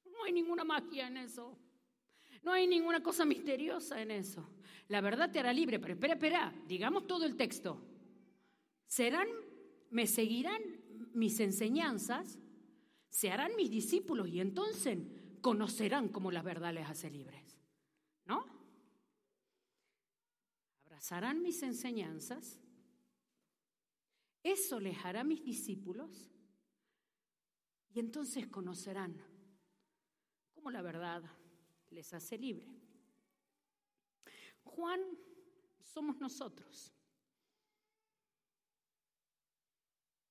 No 0.06 0.24
hay 0.24 0.34
ninguna 0.34 0.64
magia 0.64 1.06
en 1.06 1.18
eso. 1.18 1.56
No 2.42 2.52
hay 2.52 2.66
ninguna 2.66 3.04
cosa 3.04 3.26
misteriosa 3.26 4.02
en 4.02 4.10
eso. 4.10 4.50
La 4.88 5.02
verdad 5.02 5.30
te 5.30 5.38
hará 5.38 5.54
libre, 5.54 5.78
pero 5.78 5.94
espera, 5.94 6.16
espera, 6.16 6.52
digamos 6.66 7.06
todo 7.06 7.26
el 7.26 7.36
texto. 7.36 7.80
Serán 8.88 9.53
me 9.94 10.08
seguirán 10.08 10.60
mis 11.14 11.40
enseñanzas, 11.40 12.40
se 13.10 13.30
harán 13.30 13.56
mis 13.56 13.70
discípulos 13.70 14.28
y 14.28 14.40
entonces 14.40 14.98
conocerán 15.40 16.10
cómo 16.10 16.32
la 16.32 16.42
verdad 16.42 16.74
les 16.74 16.90
hace 16.90 17.12
libres. 17.12 17.60
¿No? 18.26 18.44
Abrazarán 20.86 21.44
mis 21.44 21.62
enseñanzas, 21.62 22.60
eso 24.42 24.80
les 24.80 24.98
hará 25.06 25.24
mis 25.24 25.44
discípulos 25.46 26.32
y 27.94 28.00
entonces 28.00 28.48
conocerán 28.48 29.16
cómo 30.56 30.72
la 30.72 30.82
verdad 30.82 31.22
les 31.92 32.12
hace 32.16 32.40
libre. 32.40 32.68
Juan 34.64 35.02
somos 35.84 36.20
nosotros. 36.20 36.92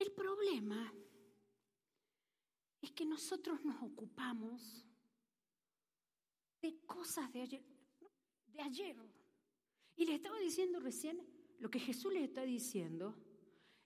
El 0.02 0.10
problema 0.10 0.92
es 2.80 2.90
que 2.90 3.04
nosotros 3.04 3.64
nos 3.64 3.80
ocupamos 3.84 4.84
de 6.60 6.84
cosas 6.84 7.32
de 7.32 7.42
ayer. 8.60 8.96
Y 9.94 10.04
les 10.04 10.16
estaba 10.16 10.40
diciendo 10.40 10.80
recién, 10.80 11.24
lo 11.60 11.70
que 11.70 11.78
Jesús 11.78 12.12
les 12.12 12.24
está 12.24 12.42
diciendo 12.42 13.16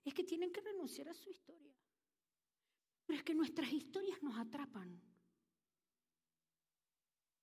es 0.05 0.14
que 0.14 0.24
tienen 0.24 0.50
que 0.50 0.62
renunciar 0.62 1.11
a 1.11 1.14
su 1.14 1.29
historia. 1.29 1.76
Pero 3.05 3.18
es 3.18 3.22
que 3.22 3.35
nuestras 3.35 3.70
historias 3.70 4.22
nos 4.22 4.38
atrapan. 4.38 4.98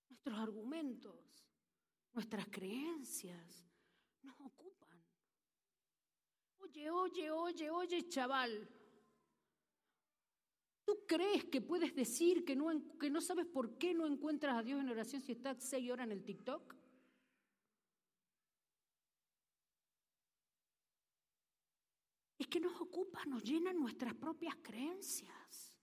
Nuestros 0.09 0.39
argumentos, 0.39 1.45
nuestras 2.11 2.47
creencias 2.47 3.69
nos. 4.23 4.52
Oye, 6.73 6.89
oye, 6.89 7.29
oye, 7.29 7.69
oye, 7.69 8.09
chaval. 8.09 8.67
¿Tú 10.83 11.05
crees 11.07 11.45
que 11.45 11.61
puedes 11.61 11.93
decir 11.93 12.43
que 12.43 12.55
no, 12.55 12.67
que 12.99 13.11
no 13.11 13.21
sabes 13.21 13.45
por 13.45 13.77
qué 13.77 13.93
no 13.93 14.07
encuentras 14.07 14.57
a 14.57 14.63
Dios 14.63 14.81
en 14.81 14.89
oración 14.89 15.21
si 15.21 15.33
estás 15.33 15.63
seis 15.63 15.91
horas 15.91 16.07
en 16.07 16.13
el 16.13 16.23
TikTok? 16.23 16.75
Es 22.39 22.47
que 22.47 22.59
nos 22.59 22.81
ocupa, 22.81 23.23
nos 23.25 23.43
llenan 23.43 23.79
nuestras 23.79 24.15
propias 24.15 24.55
creencias. 24.63 25.77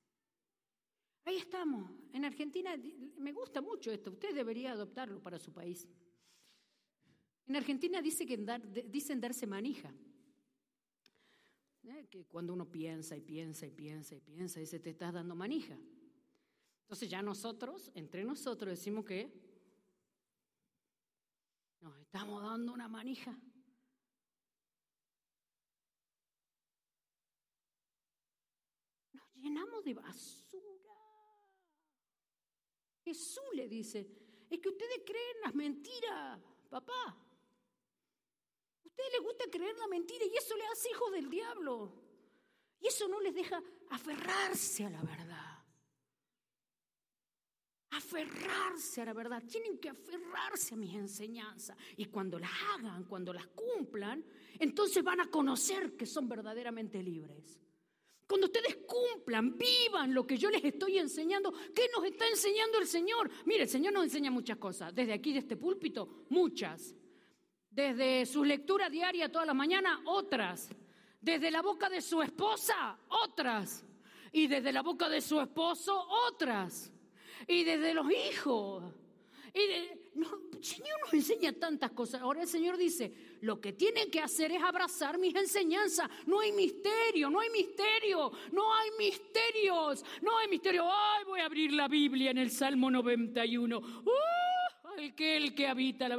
Ahí 1.24 1.36
estamos. 1.36 1.88
En 2.12 2.24
Argentina 2.24 2.76
me 3.16 3.32
gusta 3.32 3.60
mucho 3.60 3.92
esto. 3.92 4.10
Usted 4.10 4.34
debería 4.34 4.72
adoptarlo 4.72 5.22
para 5.22 5.38
su 5.38 5.52
país. 5.52 5.88
En 7.46 7.54
Argentina 7.54 8.02
dice 8.02 8.26
que 8.26 8.36
dicen 8.88 9.20
darse 9.20 9.46
manija. 9.46 9.94
¿Eh? 11.90 12.06
Que 12.08 12.24
cuando 12.24 12.52
uno 12.52 12.70
piensa 12.70 13.16
y 13.16 13.20
piensa 13.20 13.66
y 13.66 13.70
piensa 13.72 14.14
y 14.14 14.20
piensa, 14.20 14.60
dice, 14.60 14.78
te 14.78 14.90
estás 14.90 15.12
dando 15.12 15.34
manija. 15.34 15.76
Entonces 16.82 17.10
ya 17.10 17.20
nosotros, 17.20 17.90
entre 17.94 18.24
nosotros, 18.24 18.70
decimos 18.70 19.04
que 19.04 19.32
nos 21.80 21.98
estamos 21.98 22.42
dando 22.42 22.72
una 22.72 22.86
manija. 22.88 23.36
Nos 29.12 29.34
llenamos 29.34 29.84
de 29.84 29.94
basura. 29.94 30.30
Jesús 33.02 33.42
le 33.54 33.68
dice, 33.68 34.06
es 34.48 34.60
que 34.60 34.68
ustedes 34.68 35.02
creen 35.04 35.40
las 35.42 35.54
mentiras, 35.54 36.40
papá 36.68 37.29
ustedes 38.84 39.12
les 39.12 39.22
gusta 39.22 39.44
creer 39.50 39.76
la 39.76 39.86
mentira 39.86 40.24
y 40.24 40.36
eso 40.36 40.56
le 40.56 40.66
hace 40.66 40.90
hijos 40.90 41.12
del 41.12 41.30
diablo. 41.30 41.92
Y 42.80 42.86
eso 42.86 43.08
no 43.08 43.20
les 43.20 43.34
deja 43.34 43.62
aferrarse 43.90 44.84
a 44.84 44.90
la 44.90 45.02
verdad. 45.02 45.58
Aferrarse 47.90 49.02
a 49.02 49.04
la 49.04 49.12
verdad. 49.12 49.42
Tienen 49.46 49.78
que 49.78 49.90
aferrarse 49.90 50.74
a 50.74 50.78
mis 50.78 50.94
enseñanzas. 50.94 51.76
Y 51.96 52.06
cuando 52.06 52.38
las 52.38 52.50
hagan, 52.74 53.04
cuando 53.04 53.32
las 53.32 53.46
cumplan, 53.48 54.24
entonces 54.58 55.02
van 55.04 55.20
a 55.20 55.30
conocer 55.30 55.96
que 55.96 56.06
son 56.06 56.28
verdaderamente 56.28 57.02
libres. 57.02 57.60
Cuando 58.26 58.46
ustedes 58.46 58.78
cumplan, 58.86 59.58
vivan 59.58 60.14
lo 60.14 60.24
que 60.24 60.38
yo 60.38 60.50
les 60.50 60.64
estoy 60.64 60.98
enseñando, 60.98 61.52
¿qué 61.74 61.88
nos 61.92 62.04
está 62.04 62.28
enseñando 62.28 62.78
el 62.78 62.86
Señor? 62.86 63.28
Mire, 63.44 63.64
el 63.64 63.68
Señor 63.68 63.92
nos 63.92 64.04
enseña 64.04 64.30
muchas 64.30 64.56
cosas. 64.56 64.94
Desde 64.94 65.12
aquí, 65.12 65.32
de 65.32 65.40
este 65.40 65.56
púlpito, 65.56 66.26
muchas. 66.28 66.94
Desde 67.70 68.26
su 68.26 68.44
lectura 68.44 68.90
diaria 68.90 69.30
toda 69.30 69.46
la 69.46 69.54
mañana, 69.54 70.02
otras. 70.06 70.70
Desde 71.20 71.50
la 71.50 71.62
boca 71.62 71.88
de 71.88 72.00
su 72.00 72.20
esposa, 72.20 72.98
otras. 73.08 73.84
Y 74.32 74.48
desde 74.48 74.72
la 74.72 74.82
boca 74.82 75.08
de 75.08 75.20
su 75.20 75.40
esposo, 75.40 76.06
otras. 76.28 76.92
Y 77.46 77.62
desde 77.64 77.94
los 77.94 78.06
hijos. 78.10 78.84
Y 79.54 79.60
el 79.60 80.62
Señor 80.62 81.00
nos 81.04 81.14
enseña 81.14 81.52
tantas 81.52 81.90
cosas. 81.92 82.20
Ahora 82.20 82.42
el 82.42 82.48
Señor 82.48 82.76
dice, 82.76 83.12
lo 83.40 83.60
que 83.60 83.72
tienen 83.72 84.10
que 84.10 84.20
hacer 84.20 84.52
es 84.52 84.62
abrazar 84.62 85.18
mis 85.18 85.34
enseñanzas. 85.34 86.08
No 86.26 86.40
hay 86.40 86.52
misterio, 86.52 87.30
no 87.30 87.40
hay 87.40 87.50
misterio, 87.50 88.30
no 88.52 88.74
hay 88.74 88.90
misterios, 88.98 90.04
no 90.22 90.38
hay 90.38 90.48
misterio. 90.48 90.84
Ay, 90.84 91.24
voy 91.24 91.40
a 91.40 91.46
abrir 91.46 91.72
la 91.72 91.88
Biblia 91.88 92.30
en 92.30 92.38
el 92.38 92.50
Salmo 92.50 92.90
91. 92.90 93.78
¡Uh! 93.78 94.10
Aquel 95.02 95.54
que 95.54 95.66
habita 95.66 96.08
la 96.08 96.16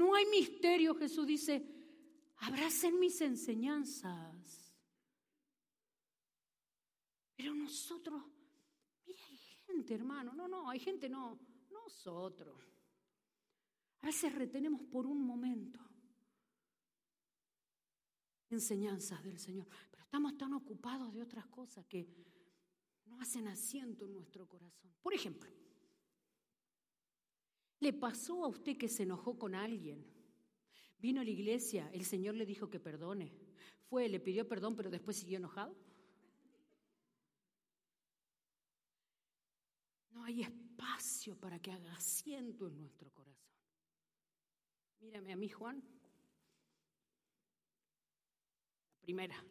no 0.00 0.14
hay 0.14 0.24
misterio, 0.24 0.94
Jesús 0.94 1.26
dice, 1.26 1.62
abracen 2.38 2.98
mis 2.98 3.20
enseñanzas. 3.20 4.74
Pero 7.36 7.54
nosotros, 7.54 8.22
mira, 9.06 9.22
hay 9.28 9.36
gente, 9.36 9.94
hermano, 9.94 10.32
no, 10.32 10.48
no, 10.48 10.70
hay 10.70 10.80
gente, 10.80 11.06
no, 11.10 11.38
nosotros. 11.70 12.58
A 14.00 14.06
veces 14.06 14.34
retenemos 14.34 14.80
por 14.84 15.06
un 15.06 15.22
momento 15.22 15.78
enseñanzas 18.48 19.22
del 19.22 19.38
Señor, 19.38 19.68
pero 19.90 20.02
estamos 20.02 20.38
tan 20.38 20.54
ocupados 20.54 21.12
de 21.12 21.20
otras 21.20 21.46
cosas 21.48 21.84
que 21.84 22.08
no 23.04 23.20
hacen 23.20 23.48
asiento 23.48 24.06
en 24.06 24.14
nuestro 24.14 24.48
corazón. 24.48 24.94
Por 25.02 25.12
ejemplo, 25.12 25.50
¿Le 27.80 27.94
pasó 27.94 28.44
a 28.44 28.48
usted 28.48 28.76
que 28.76 28.88
se 28.88 29.04
enojó 29.04 29.38
con 29.38 29.54
alguien? 29.54 30.04
Vino 30.98 31.22
a 31.22 31.24
la 31.24 31.30
iglesia, 31.30 31.90
el 31.92 32.04
Señor 32.04 32.34
le 32.34 32.44
dijo 32.44 32.68
que 32.68 32.78
perdone. 32.78 33.32
Fue, 33.88 34.06
le 34.08 34.20
pidió 34.20 34.46
perdón, 34.46 34.76
pero 34.76 34.90
después 34.90 35.16
siguió 35.16 35.38
enojado. 35.38 35.74
No 40.10 40.24
hay 40.24 40.42
espacio 40.42 41.34
para 41.36 41.58
que 41.58 41.72
haga 41.72 41.94
asiento 41.94 42.68
en 42.68 42.78
nuestro 42.78 43.10
corazón. 43.12 43.50
Mírame 45.00 45.32
a 45.32 45.36
mí, 45.36 45.48
Juan. 45.48 45.82
La 48.92 49.00
primera. 49.00 49.44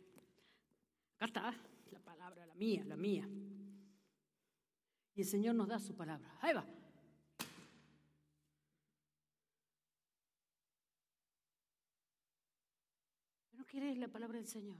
Acá 1.15 1.25
está 1.25 1.55
la 1.91 1.99
palabra, 1.99 2.45
la 2.45 2.53
mía, 2.53 2.83
la 2.85 2.95
mía. 2.95 3.27
Y 5.15 5.21
el 5.21 5.27
Señor 5.27 5.55
nos 5.55 5.67
da 5.67 5.79
su 5.79 5.95
palabra. 5.95 6.37
Ahí 6.41 6.53
va. 6.53 6.78
Querés 13.79 13.97
la 13.97 14.09
palabra 14.09 14.37
del 14.37 14.47
Señor? 14.47 14.77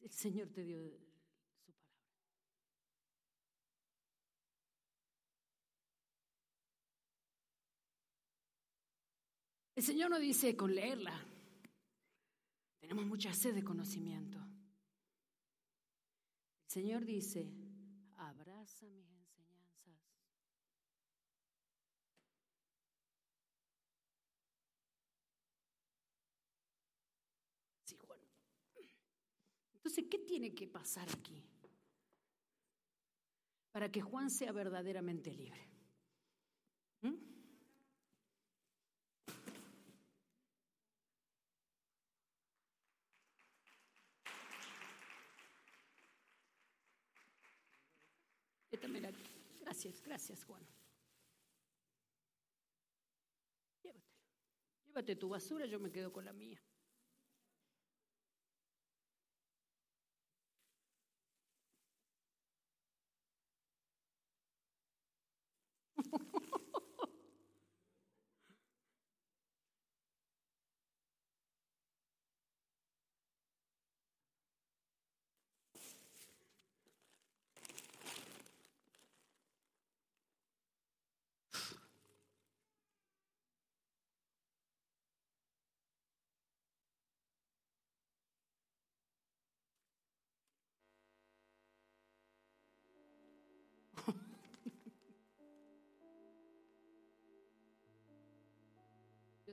El 0.00 0.10
Señor 0.12 0.48
te 0.50 0.62
dio 0.62 0.80
su 0.80 0.90
palabra. 0.90 1.98
El 9.74 9.82
Señor 9.82 10.10
no 10.10 10.20
dice 10.20 10.56
con 10.56 10.72
leerla. 10.72 11.20
Tenemos 12.78 13.04
mucha 13.04 13.32
sed 13.32 13.56
de 13.56 13.64
conocimiento. 13.64 14.38
El 16.62 16.70
Señor 16.70 17.04
dice, 17.04 17.52
abrázame 18.18 19.07
Entonces, 29.88 30.10
¿qué 30.10 30.18
tiene 30.18 30.54
que 30.54 30.66
pasar 30.66 31.08
aquí? 31.08 31.42
Para 33.72 33.90
que 33.90 34.02
Juan 34.02 34.28
sea 34.28 34.52
verdaderamente 34.52 35.32
libre. 35.32 35.66
¿Mm? 37.00 37.14
Gracias, 49.62 50.02
gracias, 50.02 50.44
Juan. 50.44 50.66
Llévatelo. 53.82 54.04
Llévate 54.84 55.16
tu 55.16 55.30
basura, 55.30 55.64
yo 55.64 55.80
me 55.80 55.90
quedo 55.90 56.12
con 56.12 56.26
la 56.26 56.34
mía. 56.34 56.60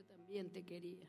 También 0.08 0.50
te 0.50 0.64
quería. 0.64 1.06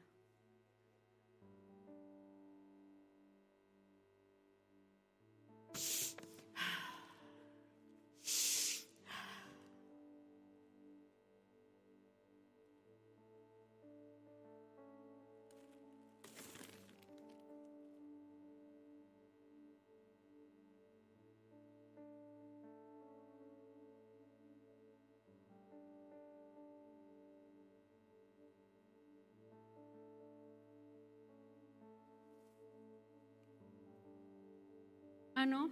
Ah, 35.40 35.46
no, 35.46 35.70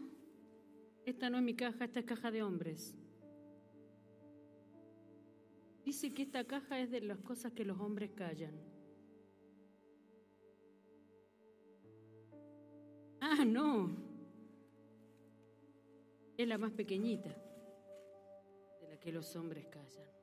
esta 1.08 1.28
no 1.28 1.40
es 1.40 1.44
mi 1.44 1.56
caja, 1.56 1.86
esta 1.86 2.00
es 2.00 2.06
caja 2.06 2.30
de 2.30 2.44
hombres. 2.44 2.96
Dice 5.84 6.14
que 6.14 6.22
esta 6.22 6.44
caja 6.44 6.80
es 6.80 6.92
de 6.92 7.02
las 7.02 7.18
cosas 7.22 7.52
que 7.52 7.66
los 7.66 7.80
hombres 7.80 8.12
callan. 8.12 8.54
Ah, 13.20 13.44
no. 13.44 13.90
Es 16.38 16.48
la 16.48 16.60
más 16.60 16.72
pequeñita 16.72 17.36
de 18.82 18.88
la 18.88 19.00
que 19.00 19.12
los 19.12 19.36
hombres 19.36 19.66
callan. 19.66 20.15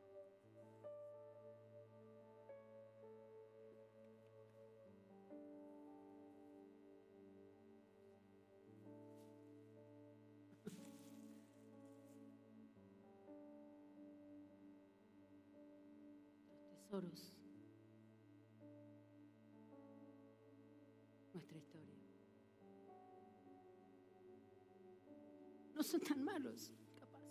No 25.82 25.88
son 25.88 26.00
tan 26.00 26.22
malos, 26.22 26.72
capaz. 26.96 27.24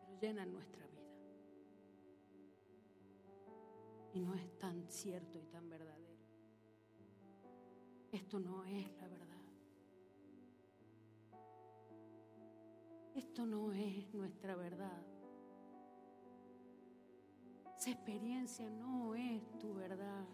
Pero 0.00 0.20
llenan 0.20 0.52
nuestra 0.52 0.84
vida. 0.88 1.14
Y 4.14 4.20
no 4.20 4.34
es 4.34 4.58
tan 4.58 4.90
cierto 4.90 5.38
y 5.38 5.46
tan 5.46 5.70
verdadero. 5.70 6.18
Esto 8.10 8.40
no 8.40 8.64
es 8.64 8.90
la 8.96 9.06
verdad. 9.06 9.44
Esto 13.14 13.46
no 13.46 13.72
es 13.72 14.12
nuestra 14.12 14.56
verdad. 14.56 15.06
Esa 17.78 17.90
experiencia 17.92 18.68
no 18.70 19.14
es 19.14 19.56
tu 19.60 19.72
verdad. 19.72 20.26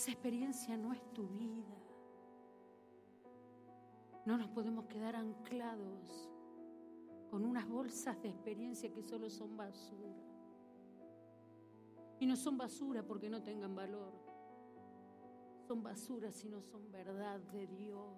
Esa 0.00 0.12
experiencia 0.12 0.78
no 0.78 0.94
es 0.94 1.12
tu 1.12 1.28
vida. 1.28 1.76
No 4.24 4.38
nos 4.38 4.48
podemos 4.48 4.86
quedar 4.86 5.14
anclados 5.14 6.30
con 7.28 7.44
unas 7.44 7.68
bolsas 7.68 8.18
de 8.22 8.30
experiencia 8.30 8.90
que 8.90 9.02
solo 9.02 9.28
son 9.28 9.58
basura. 9.58 10.16
Y 12.18 12.24
no 12.24 12.34
son 12.34 12.56
basura 12.56 13.02
porque 13.02 13.28
no 13.28 13.42
tengan 13.42 13.74
valor. 13.74 14.14
Son 15.68 15.82
basura 15.82 16.32
si 16.32 16.48
no 16.48 16.62
son 16.62 16.90
verdad 16.90 17.38
de 17.38 17.66
Dios. 17.66 18.16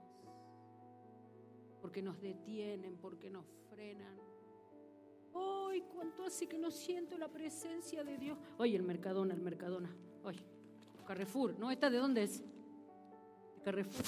Porque 1.80 2.00
nos 2.00 2.20
detienen, 2.20 2.96
porque 2.96 3.28
nos 3.28 3.44
frenan 3.70 4.20
¡Ay, 5.34 5.82
cuánto 5.92 6.24
hace 6.24 6.46
que 6.46 6.58
no 6.58 6.70
siento 6.70 7.18
la 7.18 7.26
presencia 7.26 8.04
de 8.04 8.18
Dios! 8.18 8.38
Oye, 8.58 8.76
el 8.76 8.84
Mercadona, 8.84 9.34
el 9.34 9.40
Mercadona. 9.40 9.92
Oye, 10.22 10.51
Carrefour. 11.04 11.58
¿No? 11.58 11.70
¿Esta 11.70 11.90
de 11.90 11.98
dónde 11.98 12.24
es? 12.24 12.42
Carrefour. 13.64 14.04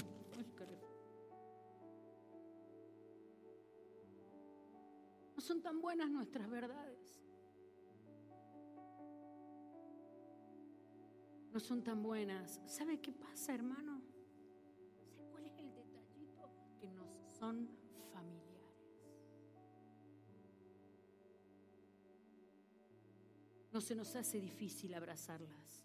No 5.35 5.41
son 5.41 5.61
tan 5.61 5.81
buenas 5.81 6.09
nuestras 6.11 6.49
verdades. 6.49 7.21
No 11.53 11.61
son 11.61 11.85
tan 11.85 12.03
buenas. 12.03 12.61
¿Sabe 12.67 13.01
qué 13.01 13.13
pasa, 13.13 13.55
hermano? 13.55 14.01
¿Cuál 15.31 15.47
es 15.47 15.59
el 15.59 15.73
detallito? 15.75 16.49
Que 16.81 16.91
nos 16.91 17.09
son 17.39 17.69
no 23.75 23.81
se 23.81 23.97
nos 23.97 24.15
hace 24.15 24.41
difícil 24.41 24.95
abrazarlas, 24.95 25.83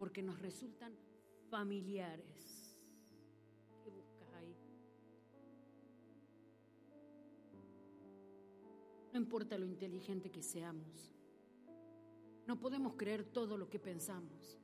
porque 0.00 0.22
nos 0.22 0.40
resultan 0.40 0.94
familiares. 1.50 2.74
¿Qué 3.84 3.90
buscas 3.90 4.32
ahí? 4.32 4.56
No 9.12 9.18
importa 9.18 9.58
lo 9.58 9.66
inteligente 9.66 10.30
que 10.30 10.42
seamos, 10.42 11.12
no 12.46 12.58
podemos 12.58 12.94
creer 12.94 13.24
todo 13.26 13.58
lo 13.58 13.68
que 13.68 13.78
pensamos. 13.78 14.58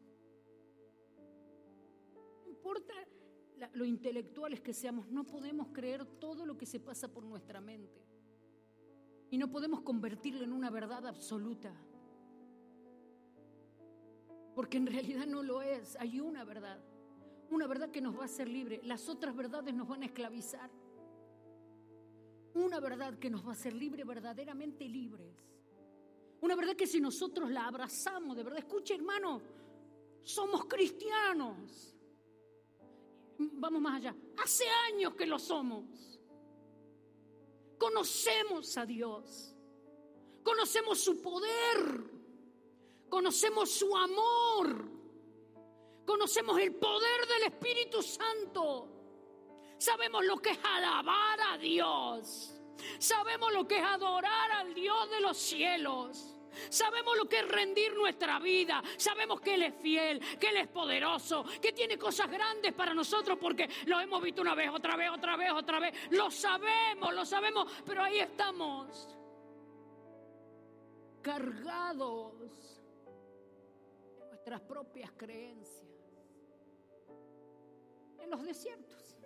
No 2.43 2.49
importa 2.49 2.95
lo 3.75 3.85
intelectuales 3.85 4.63
que 4.63 4.73
seamos, 4.73 5.07
no 5.11 5.27
podemos 5.27 5.69
creer 5.69 6.07
todo 6.19 6.47
lo 6.47 6.57
que 6.57 6.65
se 6.65 6.81
pasa 6.81 7.13
por 7.13 7.25
nuestra 7.25 7.61
mente 7.61 8.03
y 9.31 9.37
no 9.37 9.51
podemos 9.51 9.83
convertirlo 9.83 10.45
en 10.45 10.55
una 10.55 10.71
verdad 10.71 11.07
absoluta. 11.07 11.75
Porque 14.57 14.79
en 14.79 14.87
realidad 14.87 15.27
no 15.27 15.43
lo 15.43 15.61
es. 15.61 15.97
Hay 15.97 16.19
una 16.19 16.43
verdad. 16.43 16.83
Una 17.51 17.67
verdad 17.67 17.91
que 17.91 18.01
nos 18.01 18.19
va 18.19 18.23
a 18.23 18.25
hacer 18.25 18.49
libre. 18.49 18.81
Las 18.85 19.07
otras 19.07 19.37
verdades 19.37 19.75
nos 19.75 19.87
van 19.87 20.03
a 20.03 20.07
esclavizar. 20.07 20.71
Una 22.55 22.81
verdad 22.81 23.19
que 23.19 23.29
nos 23.29 23.45
va 23.45 23.51
a 23.51 23.53
hacer 23.53 23.75
libre, 23.75 24.03
verdaderamente 24.05 24.89
libres. 24.89 25.37
Una 26.41 26.57
verdad 26.57 26.75
que 26.75 26.87
si 26.87 27.03
nosotros 27.03 27.51
la 27.51 27.67
abrazamos 27.67 28.35
de 28.35 28.45
verdad, 28.45 28.61
escuche 28.61 28.95
hermano, 28.95 29.43
somos 30.23 30.65
cristianos. 30.65 31.95
Vamos 33.39 33.83
más 33.83 33.97
allá. 33.97 34.17
Hace 34.43 34.65
años 34.91 35.15
que 35.15 35.27
lo 35.27 35.39
somos. 35.39 36.19
Conocemos 37.79 38.75
a 38.79 38.87
Dios. 38.87 39.55
Conocemos 40.43 40.99
su 40.99 41.21
poder. 41.21 42.16
Conocemos 43.09 43.71
su 43.71 43.97
amor. 43.97 44.97
Conocemos 46.05 46.59
el 46.61 46.75
poder 46.75 47.27
del 47.27 47.53
Espíritu 47.53 48.03
Santo. 48.03 48.89
Sabemos 49.79 50.25
lo 50.25 50.39
que 50.39 50.51
es 50.51 50.59
alabar 50.65 51.41
a 51.53 51.59
Dios. 51.59 52.55
Sabemos 52.99 53.53
lo 53.53 53.67
que 53.67 53.79
es 53.79 53.85
adorar 53.85 54.53
al 54.53 54.75
Dios 54.75 55.11
de 55.11 55.21
los 55.21 55.37
cielos. 55.37 56.33
Sabemos 56.71 57.17
lo 57.19 57.29
que 57.29 57.41
es 57.41 57.49
rendir 57.49 57.95
nuestra 57.95 58.39
vida. 58.39 58.83
Sabemos 58.97 59.41
que 59.41 59.55
Él 59.55 59.63
es 59.63 59.75
fiel, 59.75 60.21
que 60.39 60.49
Él 60.49 60.57
es 60.59 60.69
poderoso, 60.69 61.45
que 61.61 61.73
tiene 61.73 61.99
cosas 61.99 62.31
grandes 62.31 62.73
para 62.73 62.95
nosotros 62.95 63.39
porque 63.41 63.69
lo 63.87 64.01
hemos 64.01 64.23
visto 64.23 64.41
una 64.41 64.55
vez, 64.55 64.71
otra 64.71 64.97
vez, 64.97 65.11
otra 65.11 65.37
vez, 65.37 65.53
otra 65.53 65.81
vez. 65.81 65.95
Lo 66.11 66.31
sabemos, 66.31 67.15
lo 67.15 67.27
sabemos, 67.27 67.71
pero 67.85 68.03
ahí 68.03 68.21
estamos. 68.21 69.09
Cargados 71.21 72.76
nuestras 74.47 74.69
propias 74.69 75.11
creencias. 75.17 75.85
En 78.21 78.31
los 78.31 78.45
desiertos. 78.45 79.19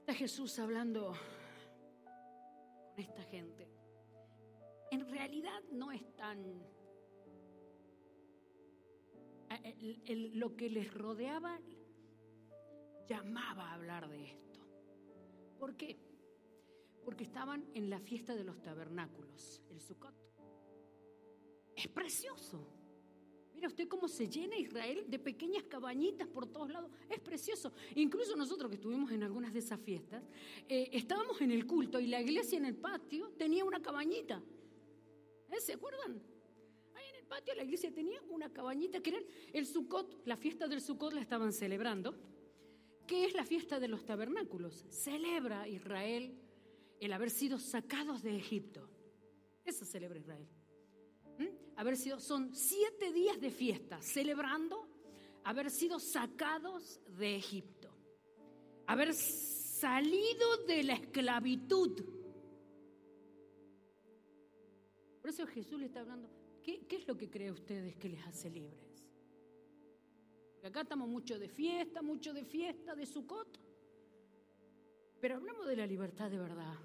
Está 0.00 0.14
Jesús 0.14 0.58
hablando 0.58 1.14
esta 2.96 3.22
gente. 3.22 3.68
En 4.90 5.08
realidad 5.08 5.62
no 5.70 5.92
es 5.92 6.02
tan... 6.16 6.66
lo 10.34 10.56
que 10.56 10.68
les 10.68 10.92
rodeaba 10.92 11.60
llamaba 13.06 13.70
a 13.70 13.74
hablar 13.74 14.08
de 14.08 14.24
esto. 14.24 14.60
¿Por 15.60 15.76
qué? 15.76 16.07
Porque 17.08 17.24
estaban 17.24 17.64
en 17.72 17.88
la 17.88 17.98
fiesta 18.00 18.34
de 18.34 18.44
los 18.44 18.60
tabernáculos, 18.60 19.62
el 19.70 19.80
Sukkot. 19.80 20.14
Es 21.74 21.88
precioso. 21.88 22.68
Mira 23.54 23.68
usted 23.68 23.88
cómo 23.88 24.08
se 24.08 24.28
llena 24.28 24.58
Israel 24.58 25.06
de 25.08 25.18
pequeñas 25.18 25.64
cabañitas 25.64 26.28
por 26.28 26.52
todos 26.52 26.68
lados. 26.68 26.90
Es 27.08 27.18
precioso. 27.20 27.72
Incluso 27.94 28.36
nosotros 28.36 28.68
que 28.68 28.74
estuvimos 28.74 29.10
en 29.10 29.22
algunas 29.22 29.54
de 29.54 29.60
esas 29.60 29.80
fiestas, 29.80 30.22
eh, 30.68 30.90
estábamos 30.92 31.40
en 31.40 31.50
el 31.50 31.66
culto 31.66 31.98
y 31.98 32.08
la 32.08 32.20
iglesia 32.20 32.58
en 32.58 32.66
el 32.66 32.76
patio 32.76 33.30
tenía 33.38 33.64
una 33.64 33.80
cabañita. 33.80 34.42
¿Eh? 35.50 35.60
¿Se 35.60 35.72
acuerdan? 35.72 36.20
Ahí 36.94 37.08
en 37.08 37.16
el 37.16 37.24
patio 37.24 37.54
la 37.54 37.64
iglesia 37.64 37.90
tenía 37.90 38.20
una 38.28 38.52
cabañita 38.52 39.00
que 39.00 39.08
era 39.08 39.20
el 39.54 39.64
Sukkot, 39.64 40.26
la 40.26 40.36
fiesta 40.36 40.68
del 40.68 40.82
Sukkot 40.82 41.14
la 41.14 41.22
estaban 41.22 41.54
celebrando. 41.54 42.14
¿Qué 43.06 43.24
es 43.24 43.32
la 43.32 43.46
fiesta 43.46 43.80
de 43.80 43.88
los 43.88 44.04
tabernáculos? 44.04 44.84
Celebra 44.90 45.66
Israel 45.66 46.38
el 47.00 47.12
haber 47.12 47.30
sido 47.30 47.58
sacados 47.58 48.22
de 48.22 48.36
Egipto. 48.36 48.88
Eso 49.64 49.84
celebra 49.84 50.18
Israel. 50.18 50.48
Haber 51.76 51.96
sido, 51.96 52.18
son 52.18 52.54
siete 52.54 53.12
días 53.12 53.40
de 53.40 53.50
fiesta, 53.50 54.02
celebrando 54.02 54.88
haber 55.44 55.70
sido 55.70 56.00
sacados 56.00 57.00
de 57.16 57.36
Egipto, 57.36 57.88
haber 58.86 59.14
salido 59.14 60.64
de 60.66 60.82
la 60.82 60.94
esclavitud. 60.94 62.04
Por 65.20 65.30
eso 65.30 65.46
Jesús 65.46 65.78
le 65.78 65.86
está 65.86 66.00
hablando, 66.00 66.28
¿qué, 66.64 66.84
qué 66.86 66.96
es 66.96 67.06
lo 67.06 67.16
que 67.16 67.30
cree 67.30 67.52
ustedes 67.52 67.96
que 67.96 68.08
les 68.08 68.26
hace 68.26 68.50
libres? 68.50 68.88
acá 70.64 70.82
estamos 70.82 71.08
mucho 71.08 71.38
de 71.38 71.48
fiesta, 71.48 72.02
mucho 72.02 72.34
de 72.34 72.44
fiesta, 72.44 72.94
de 72.94 73.06
Sucot, 73.06 73.58
pero 75.20 75.36
hablamos 75.36 75.66
de 75.66 75.76
la 75.76 75.86
libertad 75.86 76.30
de 76.30 76.38
verdad. 76.38 76.78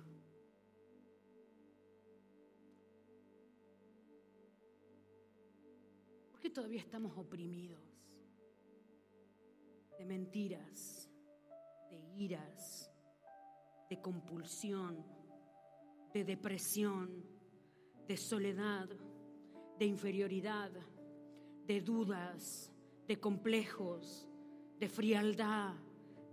qué 6.41 6.49
todavía 6.49 6.81
estamos 6.81 7.17
oprimidos 7.17 7.79
de 9.97 10.05
mentiras, 10.05 11.09
de 11.89 11.97
iras, 12.17 12.91
de 13.89 14.01
compulsión, 14.01 15.05
de 16.13 16.25
depresión, 16.25 17.23
de 18.05 18.17
soledad, 18.17 18.89
de 19.79 19.85
inferioridad, 19.85 20.71
de 21.65 21.79
dudas, 21.79 22.73
de 23.07 23.19
complejos, 23.21 24.27
de 24.79 24.89
frialdad, 24.89 25.75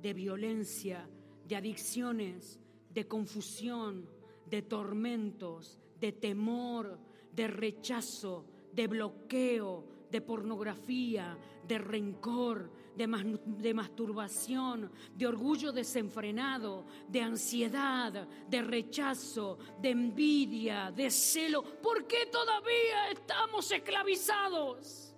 de 0.03 0.13
violencia, 0.13 1.09
de 1.51 1.57
adicciones, 1.57 2.61
de 2.91 3.09
confusión, 3.09 4.09
de 4.47 4.63
tormentos, 4.63 5.81
de 5.99 6.13
temor, 6.13 6.97
de 7.33 7.49
rechazo, 7.49 8.47
de 8.73 8.87
bloqueo, 8.87 9.85
de 10.13 10.21
pornografía, 10.21 11.37
de 11.67 11.79
rencor, 11.79 12.71
de, 12.95 13.75
masturbación, 13.75 14.93
de 15.17 15.27
orgullo 15.27 15.73
desenfrenado, 15.73 16.87
de 17.09 17.21
ansiedad, 17.21 18.29
de 18.49 18.63
rechazo, 18.63 19.59
de 19.81 19.91
envidia, 19.91 20.93
de 20.93 21.11
celo. 21.11 21.65
¿Por 21.83 22.07
qué 22.07 22.27
todavía 22.27 23.11
estamos 23.11 23.73
esclavizados? 23.73 25.17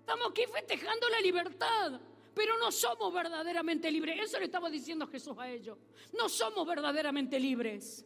Estamos 0.00 0.28
aquí 0.30 0.42
festejando 0.52 1.08
la 1.08 1.20
libertad. 1.20 2.00
Pero 2.36 2.58
no 2.58 2.70
somos 2.70 3.14
verdaderamente 3.14 3.90
libres. 3.90 4.20
Eso 4.20 4.38
le 4.38 4.44
estaba 4.44 4.68
diciendo 4.68 5.06
Jesús 5.06 5.34
a 5.38 5.48
ellos. 5.48 5.78
No 6.12 6.28
somos 6.28 6.66
verdaderamente 6.66 7.40
libres. 7.40 8.04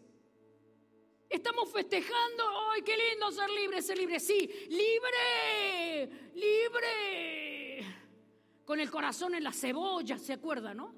Estamos 1.28 1.68
festejando, 1.72 2.44
¡ay, 2.70 2.80
qué 2.82 2.96
lindo 2.96 3.28
ser 3.32 3.50
libre, 3.50 3.82
ser 3.82 3.98
libre! 3.98 4.20
Sí, 4.20 4.48
libre, 4.68 6.30
libre. 6.36 7.84
Con 8.64 8.78
el 8.78 8.88
corazón 8.88 9.34
en 9.34 9.42
la 9.42 9.52
cebolla, 9.52 10.16
¿se 10.16 10.34
acuerda, 10.34 10.74
no? 10.74 10.94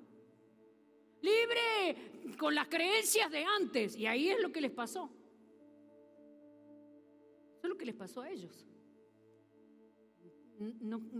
Libre 1.22 2.34
con 2.36 2.54
las 2.54 2.68
creencias 2.68 3.30
de 3.30 3.44
antes. 3.44 3.96
Y 3.96 4.06
ahí 4.06 4.28
es 4.28 4.42
lo 4.42 4.52
que 4.52 4.60
les 4.60 4.72
pasó. 4.72 5.10
Eso 7.56 7.62
es 7.62 7.68
lo 7.70 7.78
que 7.78 7.86
les 7.86 7.94
pasó 7.94 8.20
a 8.20 8.28
ellos. 8.28 8.66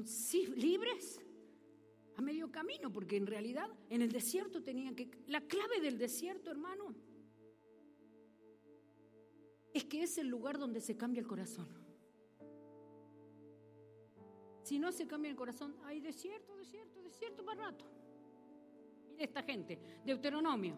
sí, 0.04 0.46
libres 0.56 1.18
a 2.16 2.22
medio 2.22 2.50
camino, 2.50 2.92
porque 2.92 3.16
en 3.16 3.26
realidad 3.26 3.68
en 3.88 4.02
el 4.02 4.12
desierto 4.12 4.62
tenían 4.62 4.94
que... 4.94 5.10
La 5.26 5.40
clave 5.40 5.80
del 5.80 5.98
desierto, 5.98 6.50
hermano, 6.50 6.94
es 9.72 9.84
que 9.84 10.02
es 10.02 10.18
el 10.18 10.28
lugar 10.28 10.58
donde 10.58 10.80
se 10.80 10.96
cambia 10.96 11.20
el 11.20 11.26
corazón. 11.26 11.68
Si 14.62 14.78
no 14.78 14.92
se 14.92 15.06
cambia 15.06 15.30
el 15.30 15.36
corazón, 15.36 15.76
hay 15.84 16.00
desierto, 16.00 16.56
desierto, 16.56 17.02
desierto 17.02 17.42
más 17.42 17.58
rato. 17.58 17.84
Mire 19.10 19.24
esta 19.24 19.42
gente, 19.42 19.78
Deuteronomio. 20.04 20.76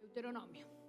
Deuteronomio. 0.00 0.79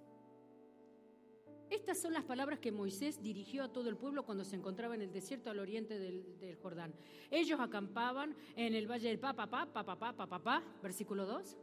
Estas 1.72 1.98
son 1.98 2.12
las 2.12 2.24
palabras 2.24 2.58
que 2.58 2.70
Moisés 2.70 3.22
dirigió 3.22 3.64
a 3.64 3.72
todo 3.72 3.88
el 3.88 3.96
pueblo 3.96 4.26
cuando 4.26 4.44
se 4.44 4.56
encontraba 4.56 4.94
en 4.94 5.00
el 5.00 5.10
desierto 5.10 5.48
al 5.48 5.58
oriente 5.58 5.98
del, 5.98 6.58
Jordán. 6.60 6.92
Ellos 7.30 7.58
acampaban 7.58 8.36
en 8.54 8.74
el 8.74 8.86
valle 8.86 9.08
del 9.08 9.18
Papapá, 9.18 9.64
Papapá, 9.72 10.12
Papapá, 10.12 10.62
versículo 10.82 11.24
2. 11.24 11.56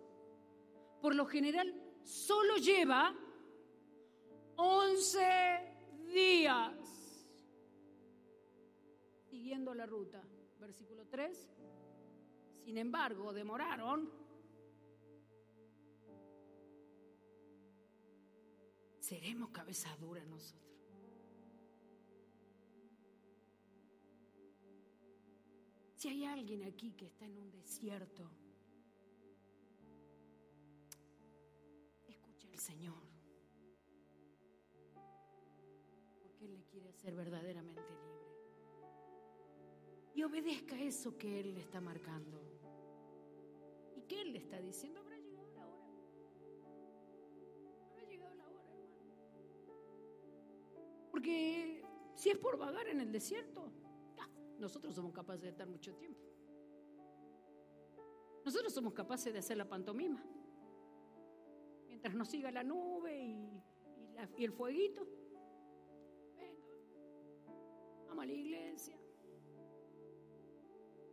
Por 0.99 1.13
lo 1.13 1.27
general 1.27 1.75
solo 2.01 2.57
lleva 2.57 3.15
11 4.55 5.19
días 6.11 6.73
siguiendo 9.29 9.75
la 9.75 9.85
ruta. 9.85 10.23
Versículo 10.59 11.05
3. 11.05 11.51
Sin 12.65 12.79
embargo, 12.79 13.31
demoraron. 13.31 14.09
Seremos 19.09 19.49
cabeza 19.49 19.89
dura 19.97 20.23
nosotros. 20.25 20.69
Si 25.95 26.09
hay 26.09 26.25
alguien 26.25 26.63
aquí 26.63 26.91
que 26.91 27.07
está 27.07 27.25
en 27.25 27.35
un 27.39 27.49
desierto, 27.49 28.29
Señor. 32.53 33.01
Porque 36.21 36.45
Él 36.45 36.53
le 36.53 36.63
quiere 36.65 36.89
hacer 36.89 37.15
verdaderamente 37.15 37.81
libre. 37.81 38.19
Y 40.13 40.21
obedezca 40.21 40.79
eso 40.79 41.17
que 41.17 41.39
Él 41.39 41.55
le 41.55 41.61
está 41.61 41.81
marcando. 41.81 42.39
¿Y 43.95 44.01
qué 44.01 44.21
Él 44.21 44.33
le 44.33 44.37
está 44.37 44.61
diciendo? 44.61 45.08
Porque 51.19 51.83
si 52.15 52.29
es 52.29 52.37
por 52.37 52.57
vagar 52.57 52.87
en 52.87 53.01
el 53.01 53.11
desierto, 53.11 53.69
nosotros 54.57 54.95
somos 54.95 55.11
capaces 55.11 55.41
de 55.41 55.49
estar 55.49 55.67
mucho 55.67 55.93
tiempo. 55.95 56.21
Nosotros 58.45 58.71
somos 58.71 58.93
capaces 58.93 59.33
de 59.33 59.39
hacer 59.39 59.57
la 59.57 59.67
pantomima 59.67 60.23
mientras 61.87 62.15
nos 62.15 62.29
siga 62.29 62.53
la 62.53 62.63
nube 62.63 63.19
y, 63.19 63.61
y, 64.37 64.45
el 64.45 64.53
fueguito. 64.53 65.05
Venga, 66.37 66.65
vamos 68.07 68.23
a 68.23 68.25
la 68.25 68.31
iglesia. 68.31 68.97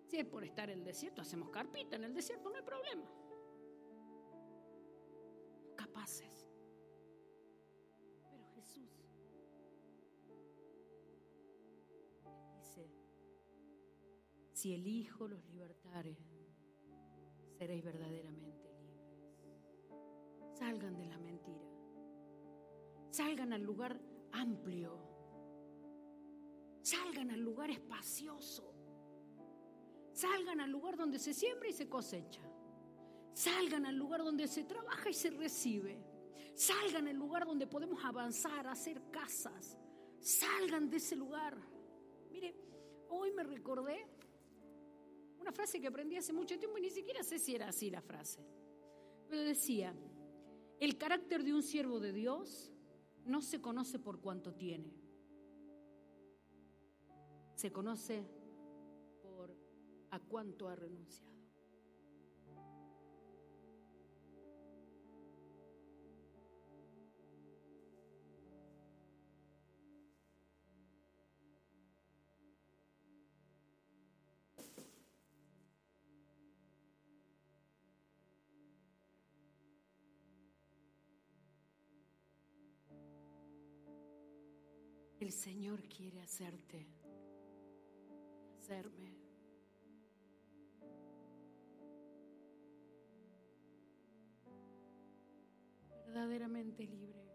Si 0.07 0.19
es 0.19 0.25
por 0.25 0.45
estar 0.45 0.71
en 0.71 0.79
el 0.79 0.85
desierto, 0.85 1.21
hacemos 1.21 1.51
carpita 1.51 1.97
en 1.97 2.05
el 2.05 2.15
desierto, 2.15 2.49
no 2.49 2.55
hay 2.55 2.63
problema. 2.63 3.11
Capaces. 5.75 6.46
Si 14.67 14.75
el 14.75 14.85
Hijo 14.85 15.29
los 15.29 15.45
libertare, 15.45 16.19
seréis 17.57 17.85
verdaderamente 17.85 18.69
Salgan 20.55 20.97
de 20.97 21.07
la 21.07 21.19
mentira. 21.19 21.69
Salgan 23.13 23.53
al 23.53 23.63
lugar 23.63 23.97
amplio. 24.33 24.99
Salgan 26.83 27.31
al 27.31 27.41
lugar 27.43 27.71
espacioso. 27.71 28.75
Salgan 30.13 30.61
al 30.61 30.71
lugar 30.73 30.97
donde 30.97 31.21
se 31.21 31.33
siembra 31.33 31.69
y 31.69 31.73
se 31.73 31.89
cosecha. 31.89 32.43
Salgan 33.35 33.87
al 33.87 33.95
lugar 33.95 34.25
donde 34.25 34.49
se 34.49 34.65
trabaja 34.65 35.11
y 35.11 35.15
se 35.15 35.31
recibe. 35.31 35.97
Salgan 36.57 37.07
al 37.07 37.17
lugar 37.17 37.47
donde 37.47 37.69
podemos 37.69 38.05
avanzar, 38.05 38.67
hacer 38.67 39.01
casas. 39.13 39.79
Salgan 40.19 40.91
de 40.91 40.97
ese 40.97 41.15
lugar. 41.15 41.57
Mire, 42.33 42.57
hoy 43.11 43.31
me 43.31 43.45
recordé 43.45 44.16
una 45.47 45.53
frase 45.53 45.81
que 45.81 45.87
aprendí 45.87 46.17
hace 46.17 46.33
mucho 46.33 46.59
tiempo 46.59 46.77
y 46.77 46.81
ni 46.81 46.91
siquiera 46.91 47.23
sé 47.23 47.39
si 47.39 47.55
era 47.55 47.69
así 47.69 47.89
la 47.89 48.03
frase. 48.03 48.45
Pero 49.29 49.43
decía, 49.43 49.95
el 50.81 50.99
carácter 50.99 51.45
de 51.45 51.55
un 51.55 51.63
siervo 51.63 52.01
de 52.01 52.13
Dios 52.13 52.73
no 53.25 53.41
se 53.41 53.61
conoce 53.61 54.01
por 54.01 54.21
cuanto 54.21 54.53
tiene, 54.55 54.93
se 57.55 57.71
conoce 57.71 58.27
por 59.23 59.57
a 60.11 60.19
cuánto 60.19 60.69
ha 60.69 60.75
renunciado. 60.75 61.36
El 85.27 85.33
Señor 85.33 85.83
quiere 85.89 86.21
hacerte, 86.21 86.87
hacerme. 88.57 89.13
verdaderamente 96.07 96.87
libre. 96.87 97.29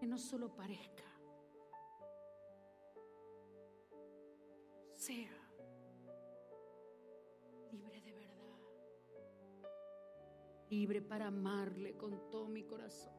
Que 0.00 0.06
no 0.06 0.16
solo 0.16 0.56
parezca, 0.56 1.04
sea 4.94 5.36
libre 7.70 8.00
de 8.00 8.12
verdad, 8.14 8.58
libre 10.70 11.02
para 11.02 11.26
amarle 11.26 11.94
con 11.98 12.30
todo 12.30 12.48
mi 12.48 12.64
corazón 12.64 13.17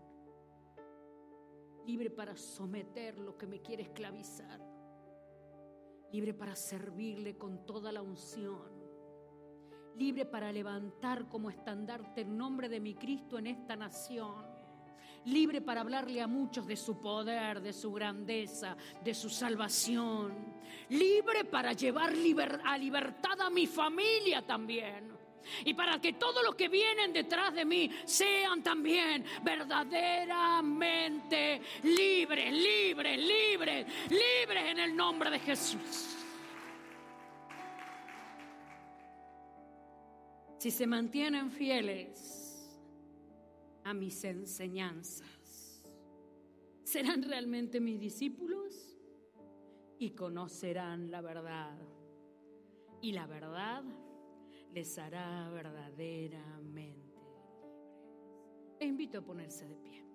libre 1.90 2.12
para 2.12 2.38
someter 2.38 3.18
lo 3.18 3.36
que 3.36 3.48
me 3.48 3.64
quiere 3.64 3.82
esclavizar, 3.82 4.62
libre 6.12 6.36
para 6.36 6.56
servirle 6.56 7.36
con 7.36 7.66
toda 7.66 7.92
la 7.92 8.04
unción, 8.04 8.70
libre 9.96 10.28
para 10.28 10.52
levantar 10.52 11.28
como 11.28 11.50
estandarte 11.50 12.22
el 12.22 12.38
nombre 12.38 12.70
de 12.70 12.80
mi 12.80 12.94
Cristo 12.94 13.40
en 13.40 13.48
esta 13.48 13.76
nación, 13.76 14.46
libre 15.26 15.62
para 15.62 15.82
hablarle 15.82 16.22
a 16.22 16.28
muchos 16.28 16.68
de 16.68 16.76
su 16.76 17.00
poder, 17.02 17.60
de 17.60 17.74
su 17.74 17.92
grandeza, 17.92 18.78
de 19.04 19.16
su 19.16 19.28
salvación, 19.28 20.32
libre 20.90 21.46
para 21.46 21.74
llevar 21.74 22.14
a 22.66 22.78
libertad 22.78 23.42
a 23.42 23.50
mi 23.50 23.66
familia 23.66 24.46
también 24.46 25.19
y 25.66 25.74
para 25.74 26.00
que 26.00 26.14
todos 26.14 26.42
los 26.44 26.54
que 26.56 26.70
vienen 26.70 27.12
detrás 27.14 27.54
de 27.54 27.66
mí 27.66 27.92
sean 28.06 28.64
también 28.64 29.26
verdaderamente 29.44 31.62
libres, 31.84 32.54
libres, 32.54 33.18
libres, 33.18 33.86
libres 34.10 34.64
en 34.66 34.80
el 34.80 34.96
nombre 34.96 35.30
de 35.30 35.40
Jesús. 35.40 36.16
Si 40.58 40.72
se 40.72 40.88
mantienen 40.88 41.52
fieles 41.52 42.68
a 43.86 43.94
mis 43.94 44.24
enseñanzas, 44.26 45.84
serán 46.84 47.24
realmente 47.24 47.80
mis 47.80 47.98
discípulos 48.00 48.98
y 50.00 50.12
conocerán 50.12 51.12
la 51.12 51.22
verdad. 51.22 51.78
Y 53.02 53.14
la 53.14 53.28
verdad 53.28 53.84
les 54.72 54.98
hará 54.98 55.50
verdaderamente 55.50 57.16
libres. 57.16 58.78
E 58.80 58.86
invito 58.86 59.18
a 59.18 59.22
ponerse 59.22 59.66
de 59.66 59.76
pie. 59.76 60.09